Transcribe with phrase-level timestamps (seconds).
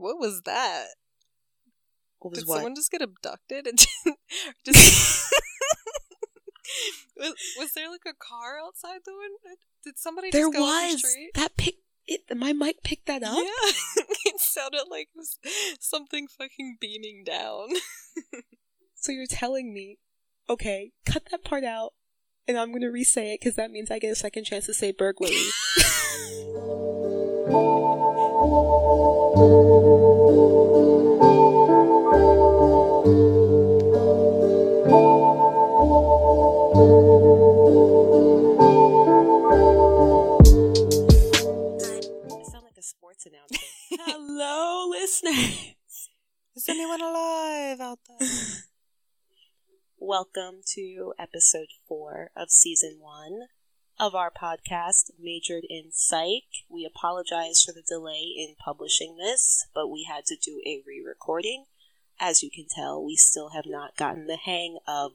[0.00, 0.86] What was that?
[2.20, 2.56] What was Did what?
[2.56, 3.66] someone just get abducted?
[4.64, 5.30] Just
[7.16, 9.58] was, was there like a car outside the window?
[9.84, 11.30] Did somebody there just go off the was street?
[11.34, 11.74] that pick.
[12.06, 13.36] It, my mic picked that up.
[13.36, 15.38] Yeah, it sounded like it was
[15.80, 17.68] something fucking beaming down.
[18.94, 19.98] So you're telling me,
[20.48, 21.92] okay, cut that part out,
[22.48, 24.92] and I'm gonna re-say it because that means I get a second chance to say
[24.92, 25.34] burglary.
[43.90, 45.76] Hello, listeners.
[46.56, 48.28] Is anyone alive out there?
[50.00, 53.46] Welcome to episode four of season one
[54.00, 56.64] of our podcast, Majored in Psych.
[56.70, 61.04] We apologize for the delay in publishing this, but we had to do a re
[61.06, 61.66] recording.
[62.18, 65.12] As you can tell, we still have not gotten the hang of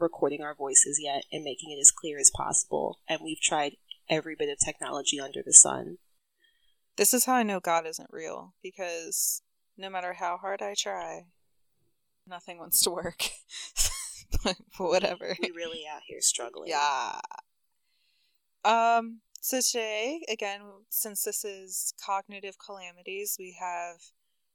[0.00, 3.76] recording our voices yet and making it as clear as possible, and we've tried
[4.08, 5.98] every bit of technology under the sun.
[6.96, 9.42] This is how I know God isn't real because
[9.76, 11.26] no matter how hard I try,
[12.26, 13.28] nothing wants to work.
[14.44, 15.36] but whatever.
[15.40, 16.70] We really out here struggling.
[16.70, 17.20] Yeah.
[18.64, 19.20] Um.
[19.40, 23.98] So today, again, since this is cognitive calamities, we have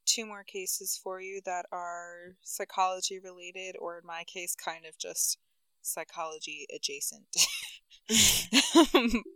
[0.06, 4.98] two more cases for you that are psychology related, or in my case, kind of
[4.98, 5.38] just
[5.82, 7.26] psychology adjacent.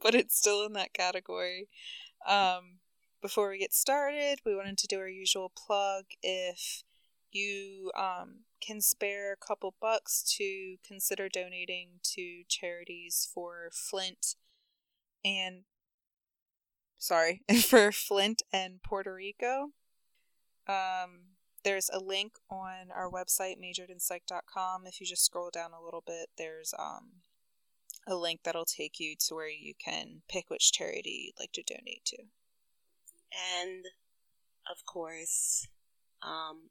[0.01, 1.69] but it's still in that category.
[2.27, 2.79] Um,
[3.21, 6.05] before we get started, we wanted to do our usual plug.
[6.21, 6.83] If
[7.31, 14.35] you um, can spare a couple bucks to consider donating to charities for Flint
[15.23, 15.63] and
[16.97, 19.71] sorry for Flint and Puerto Rico.
[20.67, 24.85] Um, there's a link on our website majoredinsike.com.
[24.85, 27.23] If you just scroll down a little bit, there's um,
[28.08, 31.63] a link that'll take you to where you can pick which charity you'd like to
[31.63, 32.17] donate to.
[33.61, 33.86] And
[34.69, 35.67] of course,
[36.21, 36.69] um,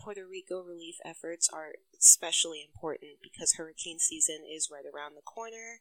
[0.00, 5.80] Puerto Rico relief efforts are especially important because hurricane season is right around the corner.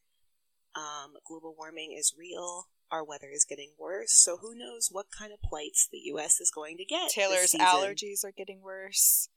[0.75, 2.67] Um, global warming is real.
[2.91, 4.13] Our weather is getting worse.
[4.13, 6.39] So who knows what kind of plights the U.S.
[6.39, 7.09] is going to get.
[7.09, 9.29] Taylor's allergies are getting worse.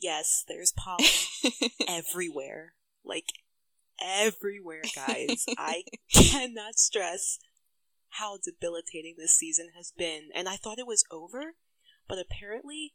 [0.00, 1.08] Yes, there's pollen
[1.88, 2.74] everywhere.
[3.04, 3.32] Like
[4.02, 5.46] everywhere, guys.
[5.56, 7.38] I cannot stress
[8.10, 10.28] how debilitating this season has been.
[10.34, 11.54] And I thought it was over,
[12.08, 12.94] but apparently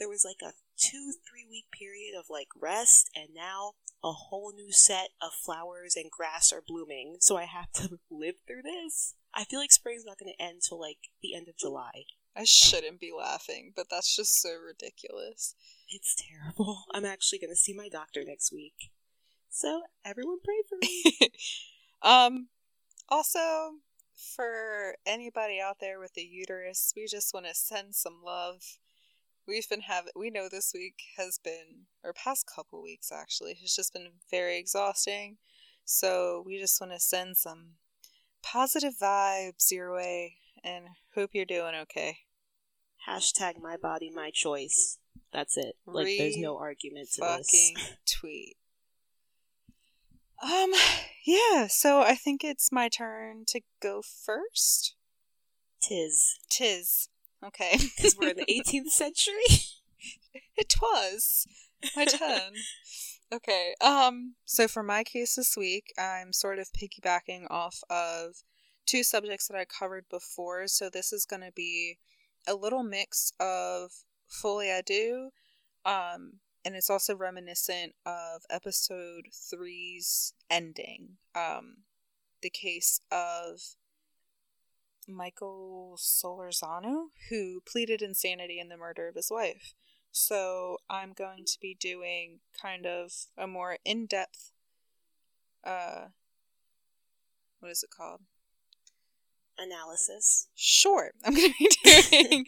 [0.00, 4.52] there was like a two, three week period of like rest, and now a whole
[4.52, 7.18] new set of flowers and grass are blooming.
[7.20, 9.14] So I have to live through this.
[9.32, 12.04] I feel like spring's not going to end till like the end of July.
[12.34, 15.54] I shouldn't be laughing, but that's just so ridiculous.
[15.88, 16.84] It's terrible.
[16.94, 18.90] I'm actually going to see my doctor next week.
[19.50, 21.32] So everyone pray for me.
[22.02, 22.48] um
[23.08, 23.74] also
[24.36, 28.78] for anybody out there with a uterus, we just want to send some love.
[29.50, 33.74] We've been having we know this week has been or past couple weeks actually has
[33.74, 35.38] just been very exhausting.
[35.84, 37.70] So we just want to send some
[38.44, 40.84] positive vibes your way and
[41.16, 42.18] hope you're doing okay.
[43.08, 44.98] Hashtag my body, my choice.
[45.32, 45.74] That's it.
[45.84, 47.96] Like, there's no argument to Fucking this.
[48.20, 48.56] tweet.
[50.40, 50.70] Um,
[51.26, 54.94] yeah, so I think it's my turn to go first.
[55.82, 56.38] Tis.
[56.48, 57.08] Tis.
[57.44, 57.78] Okay.
[57.96, 59.44] Because we're in the 18th century.
[60.56, 61.46] it was
[61.96, 62.52] my turn.
[63.32, 63.74] Okay.
[63.80, 68.42] Um, so for my case this week, I'm sort of piggybacking off of
[68.86, 70.66] two subjects that I covered before.
[70.66, 71.98] So this is going to be
[72.46, 73.92] a little mix of
[74.26, 75.30] Folie à Deux,
[75.84, 81.16] um, and it's also reminiscent of episode three's ending.
[81.34, 81.84] Um,
[82.42, 83.60] the case of
[85.08, 89.74] Michael Solorzano, who pleaded insanity in the murder of his wife.
[90.12, 94.52] So I'm going to be doing kind of a more in-depth
[95.64, 96.06] uh
[97.60, 98.22] what is it called?
[99.58, 100.48] Analysis.
[100.54, 101.10] Sure.
[101.24, 102.46] I'm going to be doing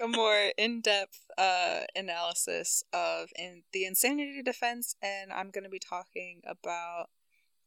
[0.00, 5.78] a more in-depth uh analysis of in the insanity defense and I'm going to be
[5.78, 7.10] talking about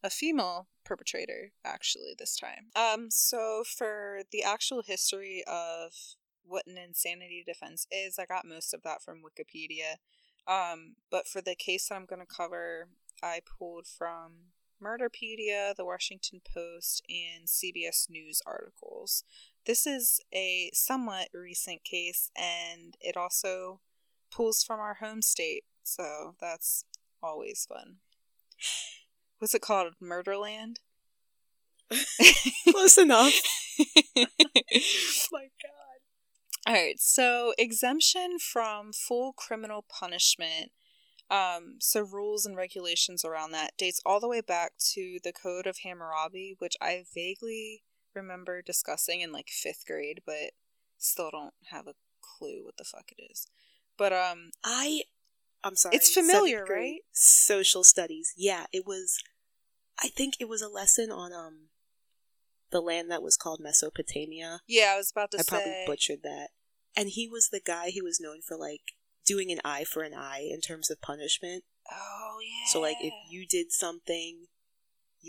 [0.03, 2.67] a female perpetrator actually this time.
[2.75, 5.91] Um so for the actual history of
[6.47, 8.17] what an insanity defense is.
[8.17, 9.97] I got most of that from Wikipedia.
[10.47, 12.87] Um, but for the case that I'm going to cover,
[13.21, 19.23] I pulled from Murderpedia, the Washington Post, and CBS News articles.
[19.65, 23.81] this is a somewhat recent case, and it also
[24.31, 26.85] pulls from our home state, so that's
[27.21, 27.97] always fun.
[29.39, 29.93] What's it called?
[30.01, 30.79] Murderland?
[32.69, 33.33] Close enough.
[33.79, 34.25] oh
[35.31, 36.67] my god.
[36.67, 40.71] Alright, so exemption from full criminal punishment.
[41.29, 45.67] Um, so rules and regulations around that dates all the way back to the Code
[45.67, 47.83] of Hammurabi, which I vaguely
[48.13, 50.51] remember discussing in like fifth grade, but
[50.97, 53.47] still don't have a clue what the fuck it is.
[53.97, 55.03] But um, I,
[55.67, 55.95] I'm sorry.
[55.95, 56.99] It's familiar, right?
[57.11, 58.33] Social studies.
[58.37, 59.17] Yeah, it was.
[60.01, 61.69] I think it was a lesson on um,
[62.71, 64.59] the land that was called Mesopotamia.
[64.67, 65.49] Yeah, I was about to I say.
[65.49, 66.49] probably butchered that.
[66.95, 68.81] And he was the guy who was known for like
[69.25, 71.63] doing an eye for an eye in terms of punishment.
[71.91, 72.71] Oh yeah.
[72.71, 74.47] So like if you did something,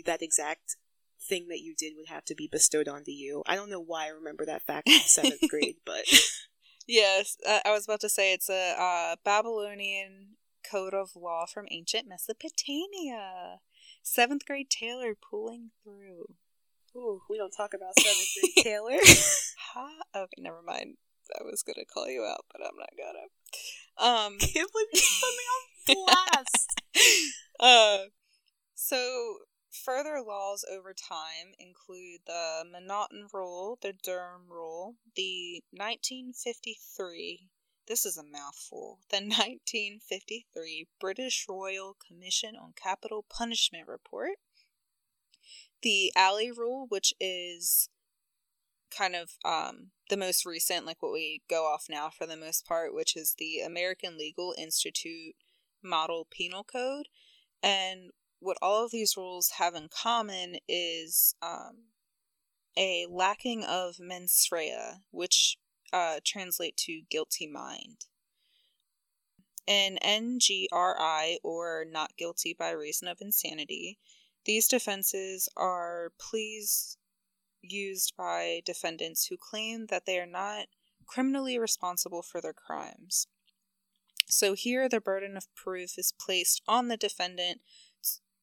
[0.05, 0.77] that exact
[1.21, 3.43] thing that you did would have to be bestowed onto you.
[3.45, 6.05] I don't know why I remember that fact from seventh grade, but
[6.89, 10.37] Yes, uh, I was about to say it's a uh, Babylonian
[10.69, 13.59] code of law from ancient Mesopotamia.
[14.01, 16.33] Seventh grade Taylor pulling through.
[16.95, 18.97] Ooh, we don't talk about seventh grade Taylor.
[19.75, 19.87] Ha!
[20.15, 20.95] Okay, never mind.
[21.39, 24.25] I was gonna call you out, but I'm not gonna.
[24.25, 26.05] Um, Can't believe you put me on
[26.41, 26.81] blast.
[27.59, 27.97] uh,
[28.73, 29.37] so
[29.71, 37.49] further laws over time include the M'Naghten Rule, the Durham Rule, the 1953.
[37.87, 38.99] This is a mouthful.
[39.09, 44.37] The 1953 British Royal Commission on Capital Punishment Report,
[45.81, 47.89] the Alley Rule, which is
[48.95, 52.65] kind of um, the most recent, like what we go off now for the most
[52.65, 55.35] part, which is the American Legal Institute
[55.83, 57.07] Model Penal Code.
[57.61, 61.89] And what all of these rules have in common is um,
[62.77, 65.57] a lacking of mens rea, which
[65.91, 68.05] uh, translate to guilty mind.
[69.67, 73.99] In NGRI, or not guilty by reason of insanity,
[74.45, 76.97] these defenses are pleas
[77.61, 80.67] used by defendants who claim that they are not
[81.05, 83.27] criminally responsible for their crimes.
[84.27, 87.61] So here, the burden of proof is placed on the defendant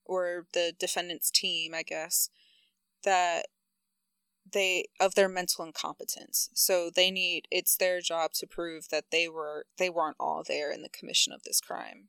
[0.06, 2.30] or the defendant's team, I guess,
[3.04, 3.46] that
[4.50, 6.50] they of their mental incompetence.
[6.54, 10.72] So they need it's their job to prove that they were they weren't all there
[10.72, 12.08] in the commission of this crime.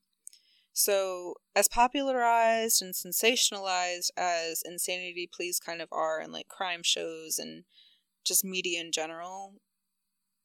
[0.73, 7.39] So, as popularized and sensationalized as insanity pleas kind of are in like crime shows
[7.39, 7.63] and
[8.23, 9.55] just media in general,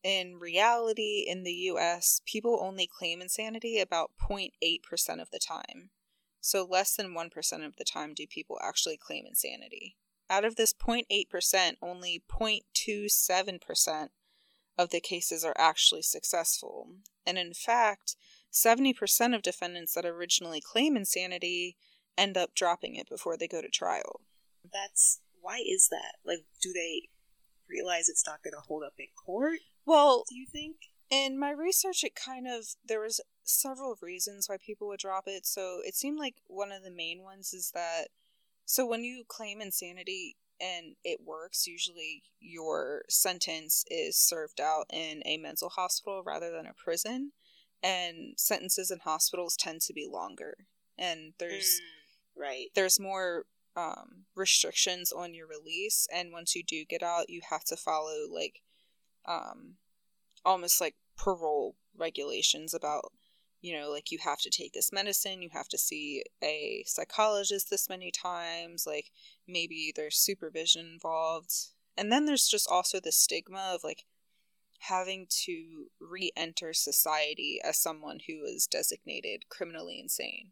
[0.03, 5.91] in reality, in the US, people only claim insanity about 0.8% of the time.
[6.45, 9.97] So, less than 1% of the time do people actually claim insanity.
[10.29, 14.09] Out of this 0.8%, only 0.27%
[14.77, 16.89] of the cases are actually successful.
[17.25, 18.17] And in fact,
[18.53, 21.77] 70% of defendants that originally claim insanity
[22.19, 24.23] end up dropping it before they go to trial.
[24.73, 26.17] That's why is that?
[26.25, 27.09] Like, do they
[27.69, 29.61] realize it's not going to hold up in court?
[29.87, 30.77] Well, Do you think?
[31.13, 35.47] In my research it kind of there was several reasons why people would drop it.
[35.47, 38.09] So it seemed like one of the main ones is that
[38.67, 45.23] so when you claim insanity and it works, usually your sentence is served out in
[45.27, 47.33] a mental hospital rather than a prison.
[47.83, 50.67] And sentences in hospitals tend to be longer.
[50.99, 51.81] And there's
[52.39, 52.67] Mm, right.
[52.75, 53.47] there's more
[53.77, 58.27] um, restrictions on your release and once you do get out you have to follow
[58.31, 58.63] like
[59.27, 59.77] um,
[60.45, 63.13] almost like parole regulations about
[63.61, 67.71] you know like you have to take this medicine you have to see a psychologist
[67.71, 69.11] this many times like
[69.47, 71.53] maybe there's supervision involved
[71.97, 74.05] and then there's just also the stigma of like
[74.89, 80.49] having to re-enter society as someone who is designated criminally insane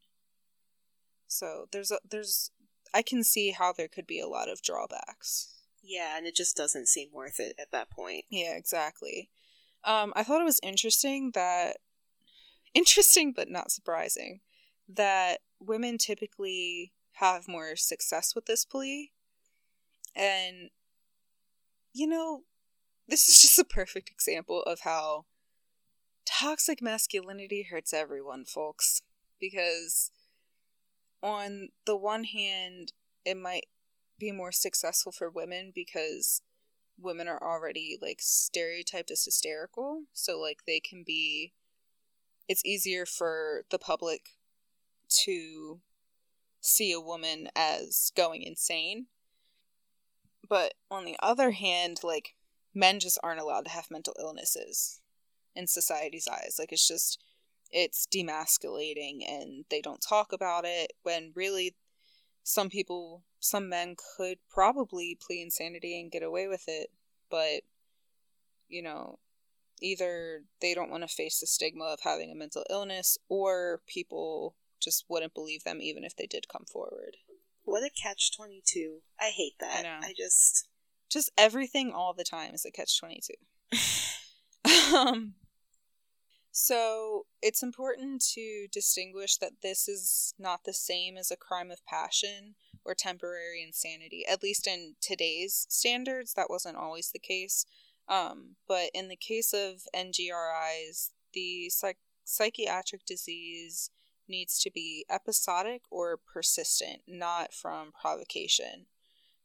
[1.26, 2.52] so there's a there's
[2.92, 5.54] I can see how there could be a lot of drawbacks.
[5.82, 8.24] Yeah, and it just doesn't seem worth it at that point.
[8.28, 9.30] Yeah, exactly.
[9.84, 11.78] Um, I thought it was interesting that
[12.74, 14.40] interesting but not surprising
[14.88, 19.12] that women typically have more success with this plea.
[20.14, 20.70] And
[21.92, 22.42] you know,
[23.08, 25.26] this is just a perfect example of how
[26.24, 29.02] toxic masculinity hurts everyone, folks.
[29.40, 30.10] Because
[31.22, 32.92] on the one hand,
[33.24, 33.66] it might
[34.18, 36.42] be more successful for women because
[37.00, 40.04] women are already like stereotyped as hysterical.
[40.12, 41.52] So, like, they can be,
[42.48, 44.36] it's easier for the public
[45.24, 45.80] to
[46.60, 49.06] see a woman as going insane.
[50.48, 52.34] But on the other hand, like,
[52.74, 55.00] men just aren't allowed to have mental illnesses
[55.54, 56.56] in society's eyes.
[56.58, 57.22] Like it's just
[57.70, 61.76] it's demasculating and they don't talk about it when really
[62.42, 66.90] some people some men could probably plead insanity and get away with it,
[67.30, 67.62] but
[68.68, 69.18] you know,
[69.82, 74.54] either they don't want to face the stigma of having a mental illness or people
[74.80, 77.16] just wouldn't believe them even if they did come forward.
[77.64, 78.98] What a catch 22.
[79.18, 79.80] I hate that.
[79.80, 79.98] I know.
[80.02, 80.68] I just
[81.10, 83.34] just everything all the time is a catch 22.
[84.96, 85.34] um
[86.52, 91.84] so it's important to distinguish that this is not the same as a crime of
[91.86, 92.54] passion
[92.90, 94.24] or temporary insanity.
[94.26, 97.64] At least in today's standards, that wasn't always the case.
[98.08, 103.90] Um, but in the case of NGRIs, the psych- psychiatric disease
[104.28, 108.86] needs to be episodic or persistent, not from provocation.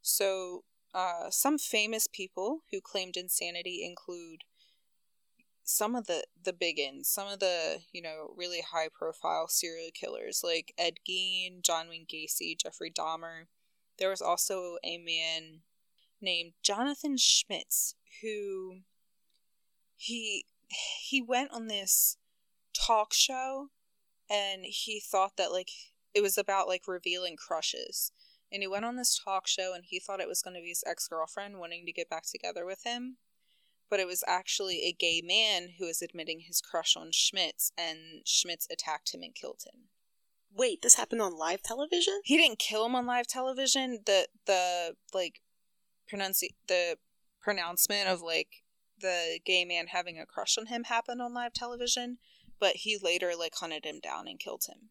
[0.02, 4.42] So, uh, some famous people who claimed insanity include
[5.66, 9.90] some of the the big ins, some of the you know really high profile serial
[9.92, 13.46] killers like Ed Gein, John Wayne Gacy, Jeffrey Dahmer.
[13.98, 15.62] There was also a man
[16.20, 18.78] named Jonathan Schmitz who
[19.96, 22.16] he he went on this
[22.72, 23.70] talk show
[24.30, 25.70] and he thought that like
[26.14, 28.12] it was about like revealing crushes
[28.52, 30.68] and he went on this talk show and he thought it was going to be
[30.68, 33.16] his ex-girlfriend wanting to get back together with him
[33.88, 38.26] but it was actually a gay man who was admitting his crush on Schmitz, and
[38.26, 39.88] Schmitz attacked him and killed him.
[40.54, 42.20] Wait, this happened on live television?
[42.24, 44.00] He didn't kill him on live television.
[44.06, 45.42] The the like
[46.10, 46.96] pronunci- the
[47.40, 48.62] pronouncement of like
[48.98, 52.18] the gay man having a crush on him happened on live television,
[52.58, 54.90] but he later like hunted him down and killed him.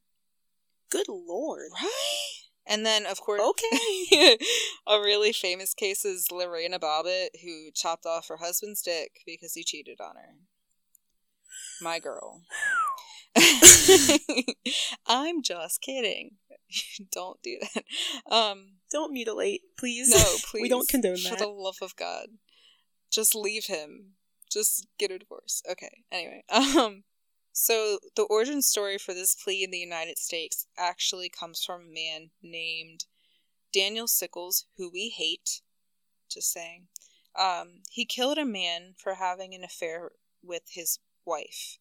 [0.89, 1.71] Good lord.
[1.81, 2.44] Right?
[2.67, 4.38] And then, of course, okay,
[4.88, 9.63] a really famous case is Lorena Bobbitt, who chopped off her husband's dick because he
[9.63, 10.36] cheated on her.
[11.81, 12.41] My girl.
[15.05, 16.38] I'm just kidding.
[17.12, 17.84] don't do that.
[18.34, 20.10] Um, don't mutilate, please.
[20.10, 20.62] No, please.
[20.62, 21.29] we don't condone that.
[21.29, 22.27] For the love of God,
[23.12, 24.13] just leave him.
[24.51, 25.62] Just get a divorce.
[25.69, 26.03] Okay.
[26.12, 27.03] Anyway, um,
[27.57, 31.93] so, the origin story for this plea in the United States actually comes from a
[31.93, 33.05] man named
[33.74, 35.62] Daniel Sickles, who we hate.
[36.29, 36.88] Just saying.
[37.33, 40.12] Um, he killed a man for having an affair
[40.43, 41.77] with his wife,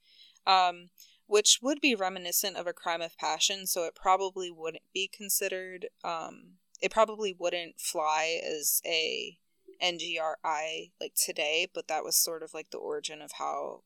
[0.46, 0.90] um,
[1.26, 5.88] which would be reminiscent of a crime of passion, so it probably wouldn't be considered,
[6.04, 9.38] um, it probably wouldn't fly as a
[9.82, 13.82] NGRI like today, but that was sort of like the origin of how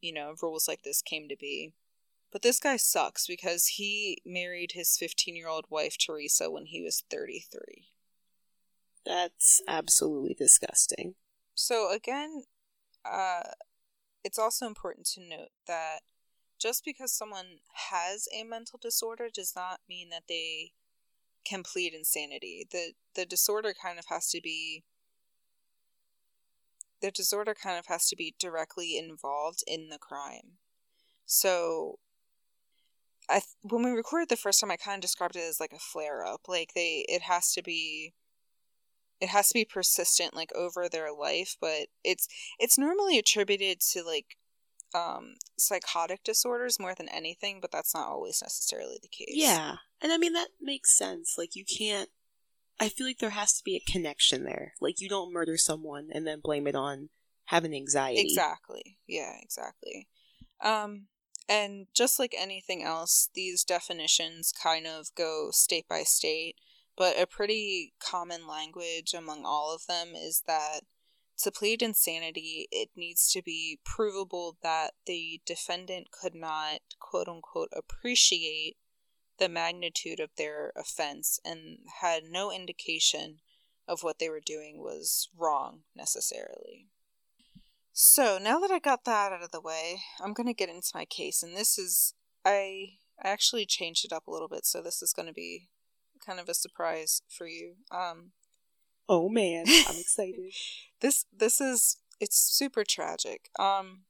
[0.00, 1.74] you know, rules like this came to be.
[2.30, 6.82] But this guy sucks because he married his 15 year old wife, Teresa, when he
[6.82, 7.88] was 33.
[9.06, 11.14] That's absolutely disgusting.
[11.54, 12.44] So, again,
[13.10, 13.54] uh,
[14.22, 16.00] it's also important to note that
[16.58, 20.72] just because someone has a mental disorder does not mean that they
[21.44, 22.66] can plead insanity.
[22.70, 24.84] The, the disorder kind of has to be
[27.00, 30.58] the disorder kind of has to be directly involved in the crime.
[31.26, 31.98] So,
[33.28, 35.78] I when we recorded the first time, I kind of described it as like a
[35.78, 36.42] flare up.
[36.48, 38.14] Like they, it has to be,
[39.20, 41.56] it has to be persistent, like over their life.
[41.60, 42.28] But it's
[42.58, 44.36] it's normally attributed to like
[44.94, 49.34] um psychotic disorders more than anything, but that's not always necessarily the case.
[49.34, 51.34] Yeah, and I mean that makes sense.
[51.36, 52.08] Like you can't
[52.80, 54.74] I feel like there has to be a connection there.
[54.80, 57.08] Like you don't murder someone and then blame it on
[57.46, 58.20] having anxiety.
[58.20, 58.98] Exactly.
[59.06, 60.08] Yeah, exactly.
[60.62, 61.06] Um
[61.48, 66.56] and just like anything else, these definitions kind of go state by state,
[66.96, 70.80] but a pretty common language among all of them is that
[71.38, 77.70] to plead insanity, it needs to be provable that the defendant could not, quote unquote,
[77.72, 78.76] appreciate
[79.38, 83.38] the magnitude of their offense and had no indication
[83.86, 86.88] of what they were doing was wrong necessarily.
[87.92, 90.90] So, now that I got that out of the way, I'm going to get into
[90.94, 92.14] my case and this is
[92.44, 95.68] I I actually changed it up a little bit, so this is going to be
[96.24, 97.74] kind of a surprise for you.
[97.90, 98.32] Um
[99.08, 100.52] Oh man, I'm excited.
[101.00, 103.50] this this is it's super tragic.
[103.58, 104.02] Um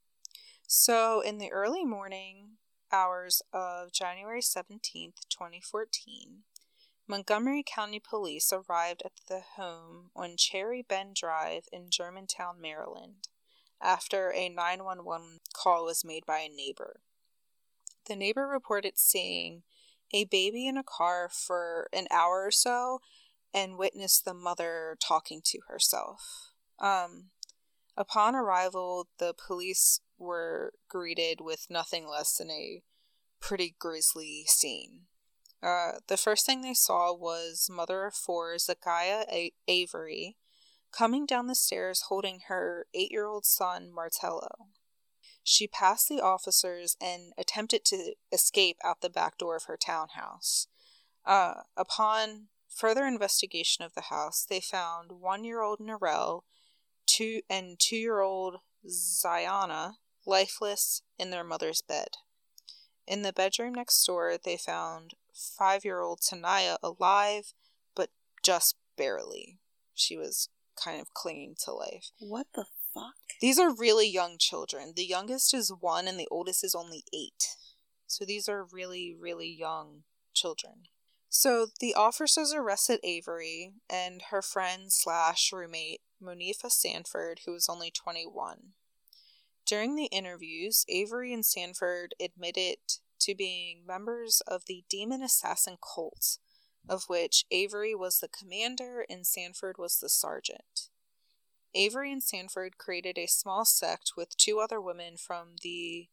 [0.67, 2.57] so in the early morning
[2.91, 6.43] hours of January 17th, 2014,
[7.07, 13.27] Montgomery County Police arrived at the home on Cherry Bend Drive in Germantown, Maryland,
[13.81, 16.99] after a 911 call was made by a neighbor.
[18.07, 19.63] The neighbor reported seeing
[20.13, 23.01] a baby in a car for an hour or so
[23.53, 26.51] and witnessed the mother talking to herself.
[26.79, 27.31] Um,
[27.99, 32.83] Upon arrival, the police were greeted with nothing less than a
[33.39, 35.01] pretty grisly scene.
[35.61, 40.37] Uh, the first thing they saw was mother of four, Zakieya A- Avery,
[40.91, 44.67] coming down the stairs holding her eight year old son, Martello.
[45.43, 50.67] She passed the officers and attempted to escape out the back door of her townhouse.
[51.25, 56.43] Uh, upon further investigation of the house, they found one year old Norell
[57.05, 58.57] two and two year old
[58.87, 59.93] Zyana
[60.25, 62.09] lifeless in their mother's bed.
[63.07, 67.53] In the bedroom next door, they found five year old Tanaya alive,
[67.95, 68.09] but
[68.43, 69.57] just barely.
[69.95, 72.11] She was kind of clinging to life.
[72.19, 73.15] What the fuck?
[73.41, 74.93] These are really young children.
[74.95, 77.55] The youngest is one and the oldest is only eight.
[78.07, 80.83] So these are really, really young children.
[81.29, 87.91] So the officers arrested Avery and her friend slash roommate, Monifa Sanford, who was only
[87.91, 88.73] 21.
[89.69, 92.77] During the interviews, Avery and Sanford admitted
[93.19, 96.39] to being members of the Demon Assassin cult,
[96.87, 100.89] of which Avery was the commander and Sanford was the sergeant.
[101.75, 106.07] Avery and Sanford created a small sect with two other women from the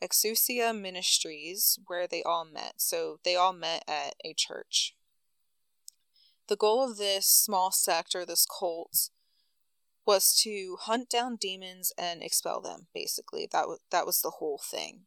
[0.00, 2.74] Exousia Ministries, where they all met.
[2.76, 4.94] So they all met at a church.
[6.46, 9.10] The goal of this small sect or this cult
[10.06, 12.86] was to hunt down demons and expel them.
[12.94, 15.02] Basically, that was that was the whole thing.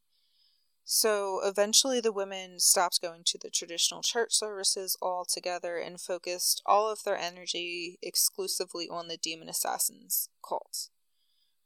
[0.83, 6.91] So eventually, the women stopped going to the traditional church services altogether and focused all
[6.91, 10.89] of their energy exclusively on the demon assassins cult.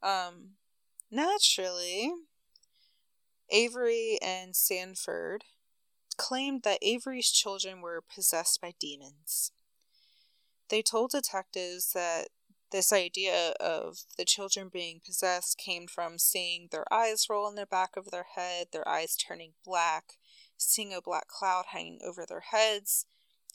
[0.02, 0.56] Um,
[1.10, 2.12] naturally,
[3.50, 5.44] Avery and Sanford
[6.18, 9.52] claimed that Avery's children were possessed by demons.
[10.68, 12.28] They told detectives that
[12.74, 17.66] this idea of the children being possessed came from seeing their eyes roll in the
[17.66, 20.14] back of their head, their eyes turning black,
[20.56, 23.06] seeing a black cloud hanging over their heads,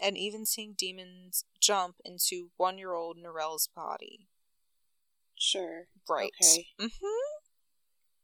[0.01, 4.29] and even seeing demons jump into one year old Norell's body.
[5.37, 5.87] Sure.
[6.07, 6.31] Right.
[6.41, 6.67] Okay.
[6.79, 7.39] Mm-hmm.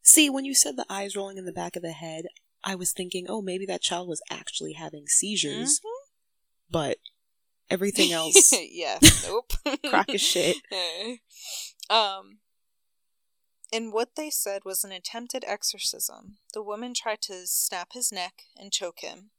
[0.02, 2.28] See, when you said the eyes rolling in the back of the head,
[2.64, 5.80] I was thinking, oh, maybe that child was actually having seizures.
[5.80, 6.06] Mm-hmm.
[6.72, 6.98] But
[7.70, 9.00] everything else, yeah.
[9.24, 9.54] Nope.
[9.90, 10.58] crack as shit.
[11.90, 12.40] um.
[13.74, 16.38] And what they said was an attempted exorcism.
[16.54, 19.32] The woman tried to snap his neck and choke him.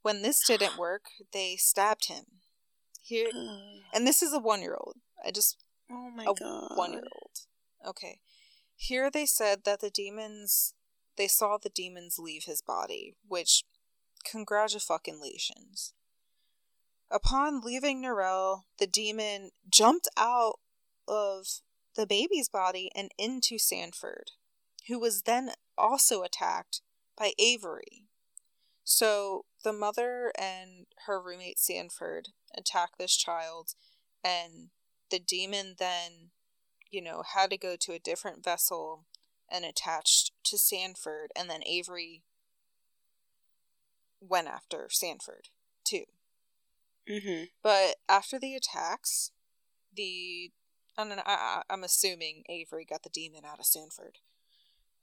[0.00, 2.24] When this didn't work, they stabbed him.
[3.02, 3.28] Here,
[3.94, 4.96] and this is a one-year-old.
[5.24, 5.58] I just
[5.90, 6.76] oh my a god.
[6.76, 7.40] one-year-old.
[7.86, 8.20] Okay.
[8.76, 10.74] Here they said that the demons
[11.16, 13.64] they saw the demons leave his body, which
[14.24, 15.94] congratulations.
[17.10, 20.58] Upon leaving Norell, the demon jumped out
[21.06, 21.60] of
[21.94, 24.32] the baby's body and into Sanford,
[24.88, 26.82] who was then also attacked
[27.16, 28.04] by Avery.
[28.84, 33.74] So the mother and her roommate Sanford attack this child,
[34.22, 34.70] and
[35.10, 36.30] the demon then,
[36.90, 39.04] you know, had to go to a different vessel
[39.48, 42.22] and attached to Sanford, and then Avery
[44.20, 45.48] went after Sanford
[45.84, 46.04] too.
[47.08, 47.44] Mm-hmm.
[47.62, 49.30] But after the attacks,
[49.94, 50.52] the
[50.98, 54.18] I don't know, I, I, I'm assuming Avery got the demon out of Sanford.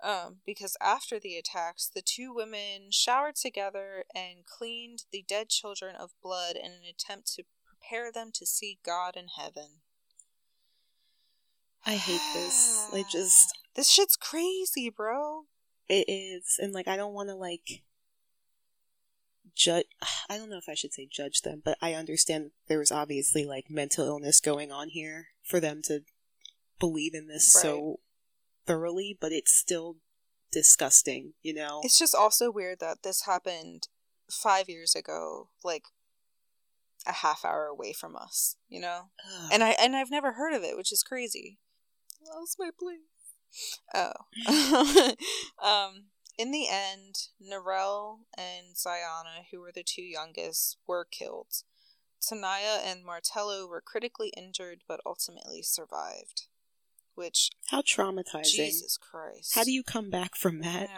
[0.03, 5.95] Um, because after the attacks, the two women showered together and cleaned the dead children
[5.95, 9.81] of blood in an attempt to prepare them to see God in heaven.
[11.85, 12.89] I hate this.
[12.93, 15.45] I just This shit's crazy, bro.
[15.89, 17.83] it is, and like I don't want to like
[19.56, 19.86] judge.
[20.29, 23.45] I don't know if I should say judge them, but I understand there was obviously
[23.45, 26.01] like mental illness going on here for them to
[26.79, 27.99] believe in this so
[28.65, 29.97] thoroughly, but it's still
[30.51, 31.82] disgusting, you know.
[31.84, 33.88] It's just also weird that this happened
[34.29, 35.84] five years ago, like
[37.06, 39.10] a half hour away from us, you know?
[39.25, 39.49] Ugh.
[39.53, 41.60] and I and I've never heard of it, which is crazy.
[42.25, 42.99] Lost my place.
[43.93, 45.15] Oh,
[45.63, 46.06] um.
[46.37, 51.63] In the end, Norell and Zyana, who were the two youngest, were killed.
[52.21, 56.47] Tanaya and Martello were critically injured, but ultimately survived.
[57.15, 58.55] Which How traumatizing.
[58.55, 59.53] Jesus Christ!
[59.53, 60.89] How do you come back from that?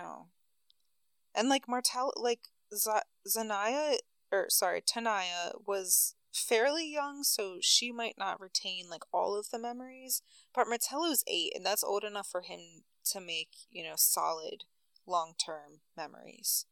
[1.33, 2.91] And like Martello, like Z-
[3.27, 3.97] Zanaya,
[4.31, 9.59] or sorry, Tanaya was fairly young, so she might not retain like all of the
[9.59, 10.21] memories.
[10.53, 14.63] But Martello's eight, and that's old enough for him to make you know solid
[15.07, 16.65] long term memories.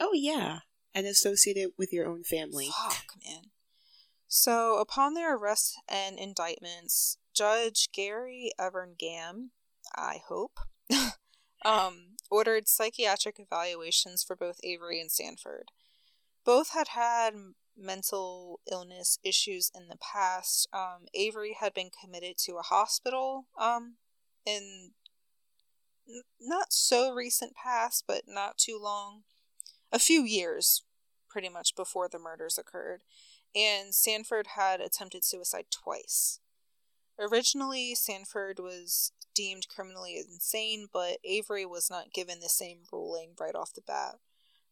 [0.00, 0.60] Oh yeah,
[0.94, 2.68] and associate it with your own family.
[2.68, 3.44] Fuck, man.
[4.26, 9.50] So, upon their arrest and indictments, Judge Gary Everngam,
[9.96, 10.58] I hope,
[11.64, 15.70] um, ordered psychiatric evaluations for both Avery and Sanford.
[16.44, 17.34] Both had had
[17.76, 20.68] mental illness issues in the past.
[20.72, 23.96] Um, Avery had been committed to a hospital um,
[24.44, 24.92] in
[26.40, 29.22] not so recent past, but not too long,
[29.92, 30.82] a few years
[31.28, 33.02] pretty much before the murders occurred.
[33.54, 36.40] And Sanford had attempted suicide twice.
[37.18, 43.54] Originally, Sanford was deemed criminally insane, but Avery was not given the same ruling right
[43.54, 44.16] off the bat.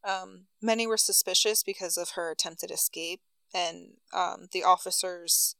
[0.04, 3.20] Um, many were suspicious because of her attempted escape,
[3.52, 5.56] and um, the officers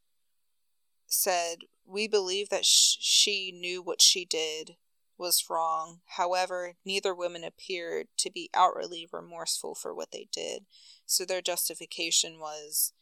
[1.07, 4.77] said, We believe that sh- she knew what she did
[5.19, 6.01] was wrong.
[6.17, 10.67] However, neither woman appeared to be outwardly remorseful for what they did.
[11.07, 12.93] So their justification was,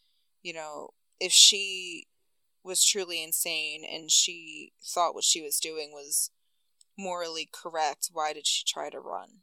[0.41, 2.07] you know, if she
[2.63, 6.31] was truly insane and she thought what she was doing was
[6.97, 9.41] morally correct, why did she try to run?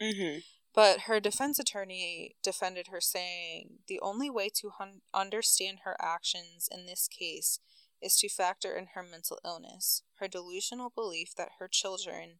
[0.00, 0.40] Mm-hmm.
[0.74, 6.68] But her defense attorney defended her, saying the only way to hun- understand her actions
[6.70, 7.58] in this case
[8.02, 12.38] is to factor in her mental illness, her delusional belief that her children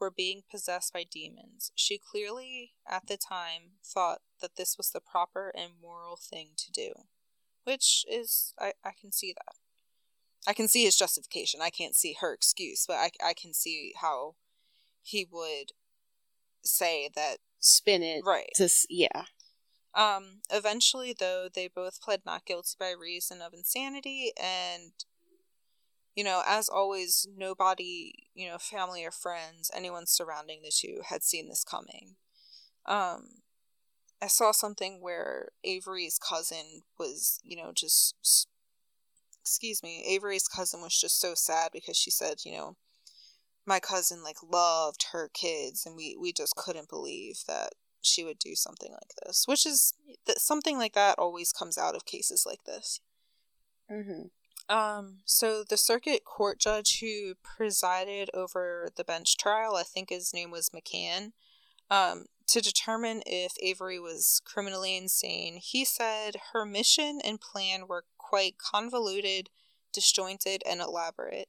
[0.00, 1.72] were being possessed by demons.
[1.74, 6.72] She clearly, at the time, thought that this was the proper and moral thing to
[6.72, 6.92] do.
[7.64, 9.54] Which is, I, I can see that.
[10.46, 11.60] I can see his justification.
[11.62, 14.34] I can't see her excuse, but I, I can see how
[15.02, 15.72] he would
[16.64, 18.22] say that Spin it.
[18.26, 18.50] Right.
[18.56, 19.22] To, yeah.
[19.94, 24.92] Um, eventually, though, they both pled not guilty by reason of insanity, and,
[26.14, 31.22] you know, as always, nobody, you know, family or friends, anyone surrounding the two had
[31.22, 32.16] seen this coming.
[32.86, 33.42] Um,
[34.22, 38.46] I saw something where Avery's cousin was, you know, just,
[39.42, 42.76] excuse me, Avery's cousin was just so sad because she said, you know,
[43.66, 48.38] my cousin like loved her kids and we we just couldn't believe that she would
[48.38, 49.94] do something like this which is
[50.26, 53.00] that something like that always comes out of cases like this
[53.90, 54.74] Mm-hmm.
[54.74, 60.32] um so the circuit court judge who presided over the bench trial i think his
[60.32, 61.32] name was mcgann
[61.90, 68.04] um to determine if avery was criminally insane he said her mission and plan were
[68.16, 69.50] quite convoluted
[69.92, 71.48] disjointed and elaborate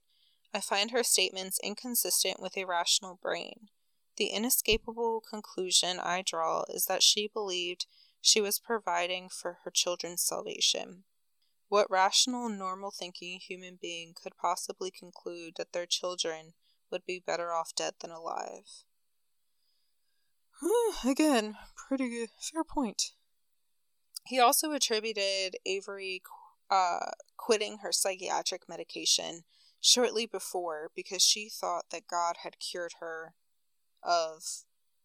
[0.54, 3.70] I find her statements inconsistent with a rational brain.
[4.18, 7.88] The inescapable conclusion I draw is that she believed
[8.22, 11.04] she was providing for her children's salvation.
[11.68, 16.54] What rational, normal thinking human being could possibly conclude that their children
[16.92, 18.84] would be better off dead than alive?
[21.04, 23.12] Again, pretty good, fair point.
[24.26, 26.22] He also attributed Avery
[26.70, 29.44] uh, quitting her psychiatric medication
[29.82, 33.34] shortly before because she thought that God had cured her
[34.06, 34.44] of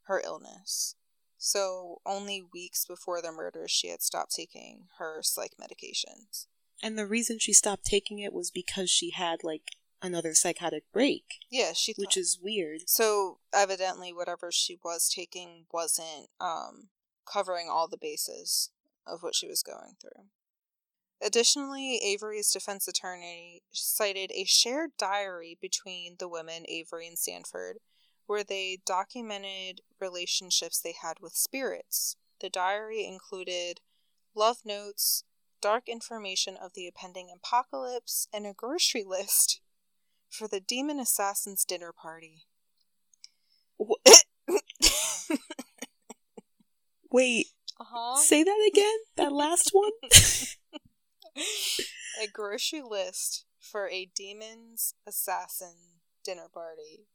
[0.04, 0.94] her illness.
[1.36, 6.46] So, only weeks before the murders, she had stopped taking her psych medications.
[6.82, 11.24] And the reason she stopped taking it was because she had, like, another psychotic break,
[11.50, 12.82] Yeah, she which is weird.
[12.88, 16.88] so evidently whatever she was taking wasn't um
[17.24, 18.70] covering all the bases
[19.06, 20.26] of what she was going through.
[21.20, 27.78] Additionally, Avery's defense attorney cited a shared diary between the women, Avery and Sanford,
[28.28, 32.14] where they documented relationships they had with spirits.
[32.40, 33.80] The diary included
[34.34, 35.24] love notes,
[35.60, 39.60] dark information of the impending apocalypse, and a grocery list
[40.30, 42.44] for the demon assassin's dinner party.
[47.10, 47.46] Wait,
[47.80, 48.16] Uh-huh.
[48.20, 48.98] say that again?
[49.16, 49.92] That last one?
[52.22, 57.06] a grocery list for a demon's assassin dinner party.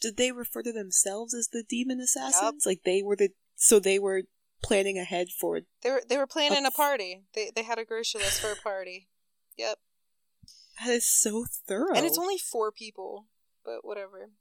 [0.00, 2.64] Did they refer to themselves as the demon assassins?
[2.66, 4.22] Like they were the so they were
[4.62, 6.76] planning ahead for They were they were planning a Oops.
[6.76, 7.22] party.
[7.34, 9.08] They they had a grocery list for a party.
[9.56, 9.78] Yep.
[10.84, 11.96] that is so thorough.
[11.96, 13.26] And it's only four people,
[13.64, 14.30] but whatever.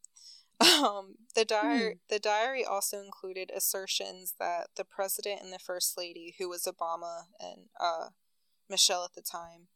[0.59, 1.97] Um, the diary Hmm.
[2.09, 7.25] the diary also included assertions that the president and the first lady, who was Obama
[7.39, 8.09] and uh,
[8.67, 9.67] Michelle at the time,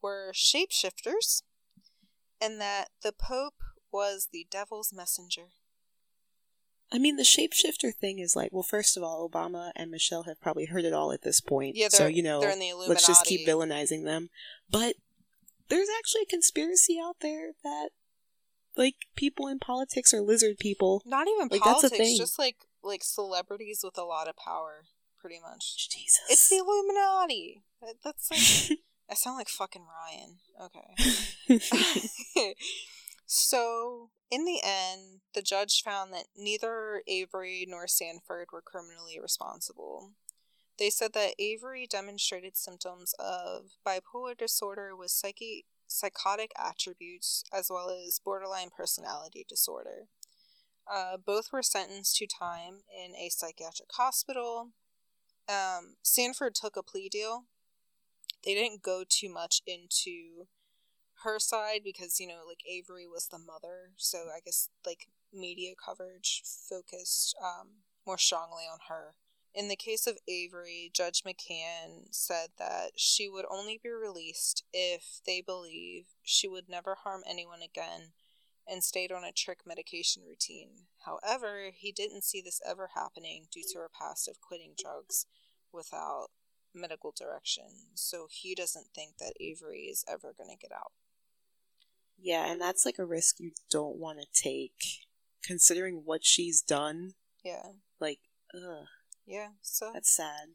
[0.00, 1.42] were shapeshifters,
[2.40, 3.60] and that the Pope
[3.92, 5.48] was the devil's messenger.
[6.94, 10.40] I mean, the shapeshifter thing is like, well, first of all, Obama and Michelle have
[10.40, 11.74] probably heard it all at this point.
[11.74, 12.90] Yeah, they're so you know, they're in the Illuminati.
[12.90, 14.28] let's just keep villainizing them.
[14.70, 14.96] But
[15.68, 17.90] there's actually a conspiracy out there that
[18.76, 21.02] like people in politics are lizard people.
[21.06, 22.16] Not even Like, that's a thing.
[22.18, 24.84] just like like celebrities with a lot of power,
[25.18, 25.88] pretty much.
[25.88, 27.62] Jesus, It's the Illuminati.
[28.04, 28.78] That's like
[29.10, 30.38] I sound like fucking Ryan.
[30.60, 31.64] Okay.
[33.34, 40.10] so, in the end, the judge found that neither Avery nor Sanford were criminally responsible.
[40.78, 47.88] They said that Avery demonstrated symptoms of bipolar disorder with psyche- psychotic attributes as well
[47.88, 50.08] as borderline personality disorder.
[50.86, 54.72] Uh, both were sentenced to time in a psychiatric hospital.
[55.48, 57.46] Um, Sanford took a plea deal.
[58.44, 60.48] They didn't go too much into
[61.24, 65.74] her side because, you know, like Avery was the mother, so I guess like media
[65.74, 67.68] coverage focused um,
[68.06, 69.14] more strongly on her.
[69.54, 75.20] In the case of Avery, Judge McGann said that she would only be released if
[75.26, 78.12] they believe she would never harm anyone again
[78.66, 80.86] and stayed on a trick medication routine.
[81.04, 85.26] However, he didn't see this ever happening due to her past of quitting drugs
[85.72, 86.28] without
[86.74, 87.90] medical direction.
[87.94, 90.92] So he doesn't think that Avery is ever going to get out.
[92.22, 95.06] Yeah, and that's like a risk you don't want to take
[95.42, 97.14] considering what she's done.
[97.44, 97.72] Yeah.
[98.00, 98.20] Like,
[98.54, 98.86] ugh.
[99.26, 100.50] Yeah, so that's sad.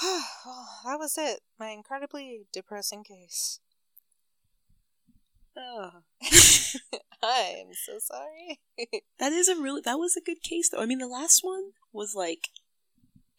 [0.02, 1.40] well, that was it.
[1.58, 3.60] My incredibly depressing case.
[5.56, 5.90] Oh.
[7.22, 8.60] I'm so sorry.
[9.18, 10.80] that is a really that was a good case though.
[10.80, 11.48] I mean the last mm-hmm.
[11.48, 12.48] one was like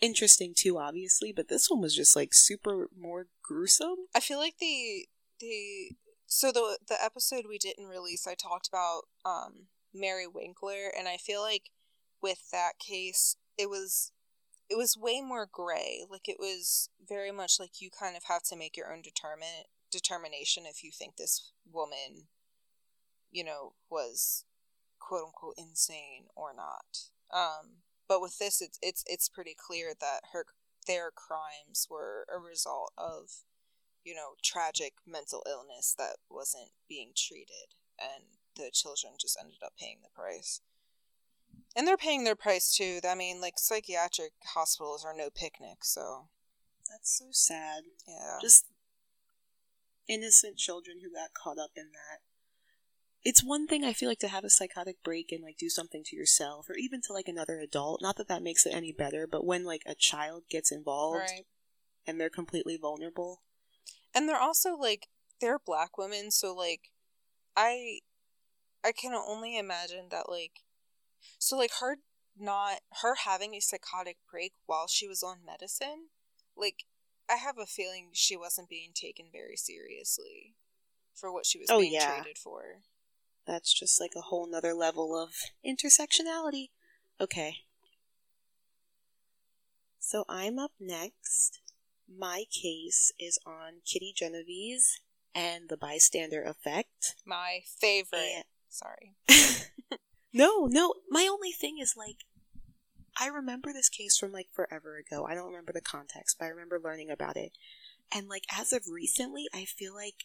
[0.01, 4.07] interesting too, obviously, but this one was just like super more gruesome.
[4.15, 5.07] I feel like the
[5.39, 5.91] the
[6.27, 11.17] so the the episode we didn't release, I talked about um Mary Winkler, and I
[11.17, 11.71] feel like
[12.21, 14.11] with that case, it was
[14.69, 16.03] it was way more gray.
[16.09, 19.65] Like it was very much like you kind of have to make your own determine
[19.91, 22.27] determination if you think this woman,
[23.31, 24.45] you know, was
[24.99, 27.09] quote unquote insane or not.
[27.33, 30.45] Um, but with this, it's it's it's pretty clear that her
[30.87, 33.43] their crimes were a result of,
[34.07, 38.23] you know, tragic mental illness that wasn't being treated, and
[38.55, 40.61] the children just ended up paying the price.
[41.75, 43.01] And they're paying their price too.
[43.07, 46.29] I mean, like psychiatric hospitals are no picnic, so
[46.89, 47.83] that's so sad.
[48.07, 48.37] Yeah.
[48.41, 48.67] Just
[50.07, 52.21] innocent children who got caught up in that.
[53.23, 56.01] It's one thing I feel like to have a psychotic break and like do something
[56.05, 58.01] to yourself or even to like another adult.
[58.01, 61.45] Not that that makes it any better, but when like a child gets involved right.
[62.05, 63.41] and they're completely vulnerable.
[64.17, 66.89] And they're also like they're black women, so like
[67.55, 67.99] I
[68.83, 70.63] I can only imagine that like
[71.37, 71.97] so like her
[72.35, 76.07] not her having a psychotic break while she was on medicine,
[76.55, 76.85] like
[77.29, 80.55] I have a feeling she wasn't being taken very seriously
[81.13, 82.15] for what she was oh, being yeah.
[82.15, 82.81] treated for.
[83.45, 85.29] That's just like a whole nother level of
[85.63, 86.69] intersectionality.
[87.21, 87.57] Okay.
[89.99, 91.59] So I'm up next.
[92.07, 95.01] My case is on Kitty Genovese
[95.35, 97.15] and the bystander effect.
[97.25, 98.31] My favorite.
[98.35, 98.45] And...
[98.69, 99.15] Sorry.
[100.33, 100.93] no, no.
[101.09, 102.25] My only thing is like
[103.19, 105.25] I remember this case from like forever ago.
[105.25, 107.51] I don't remember the context, but I remember learning about it.
[108.13, 110.23] And like as of recently, I feel like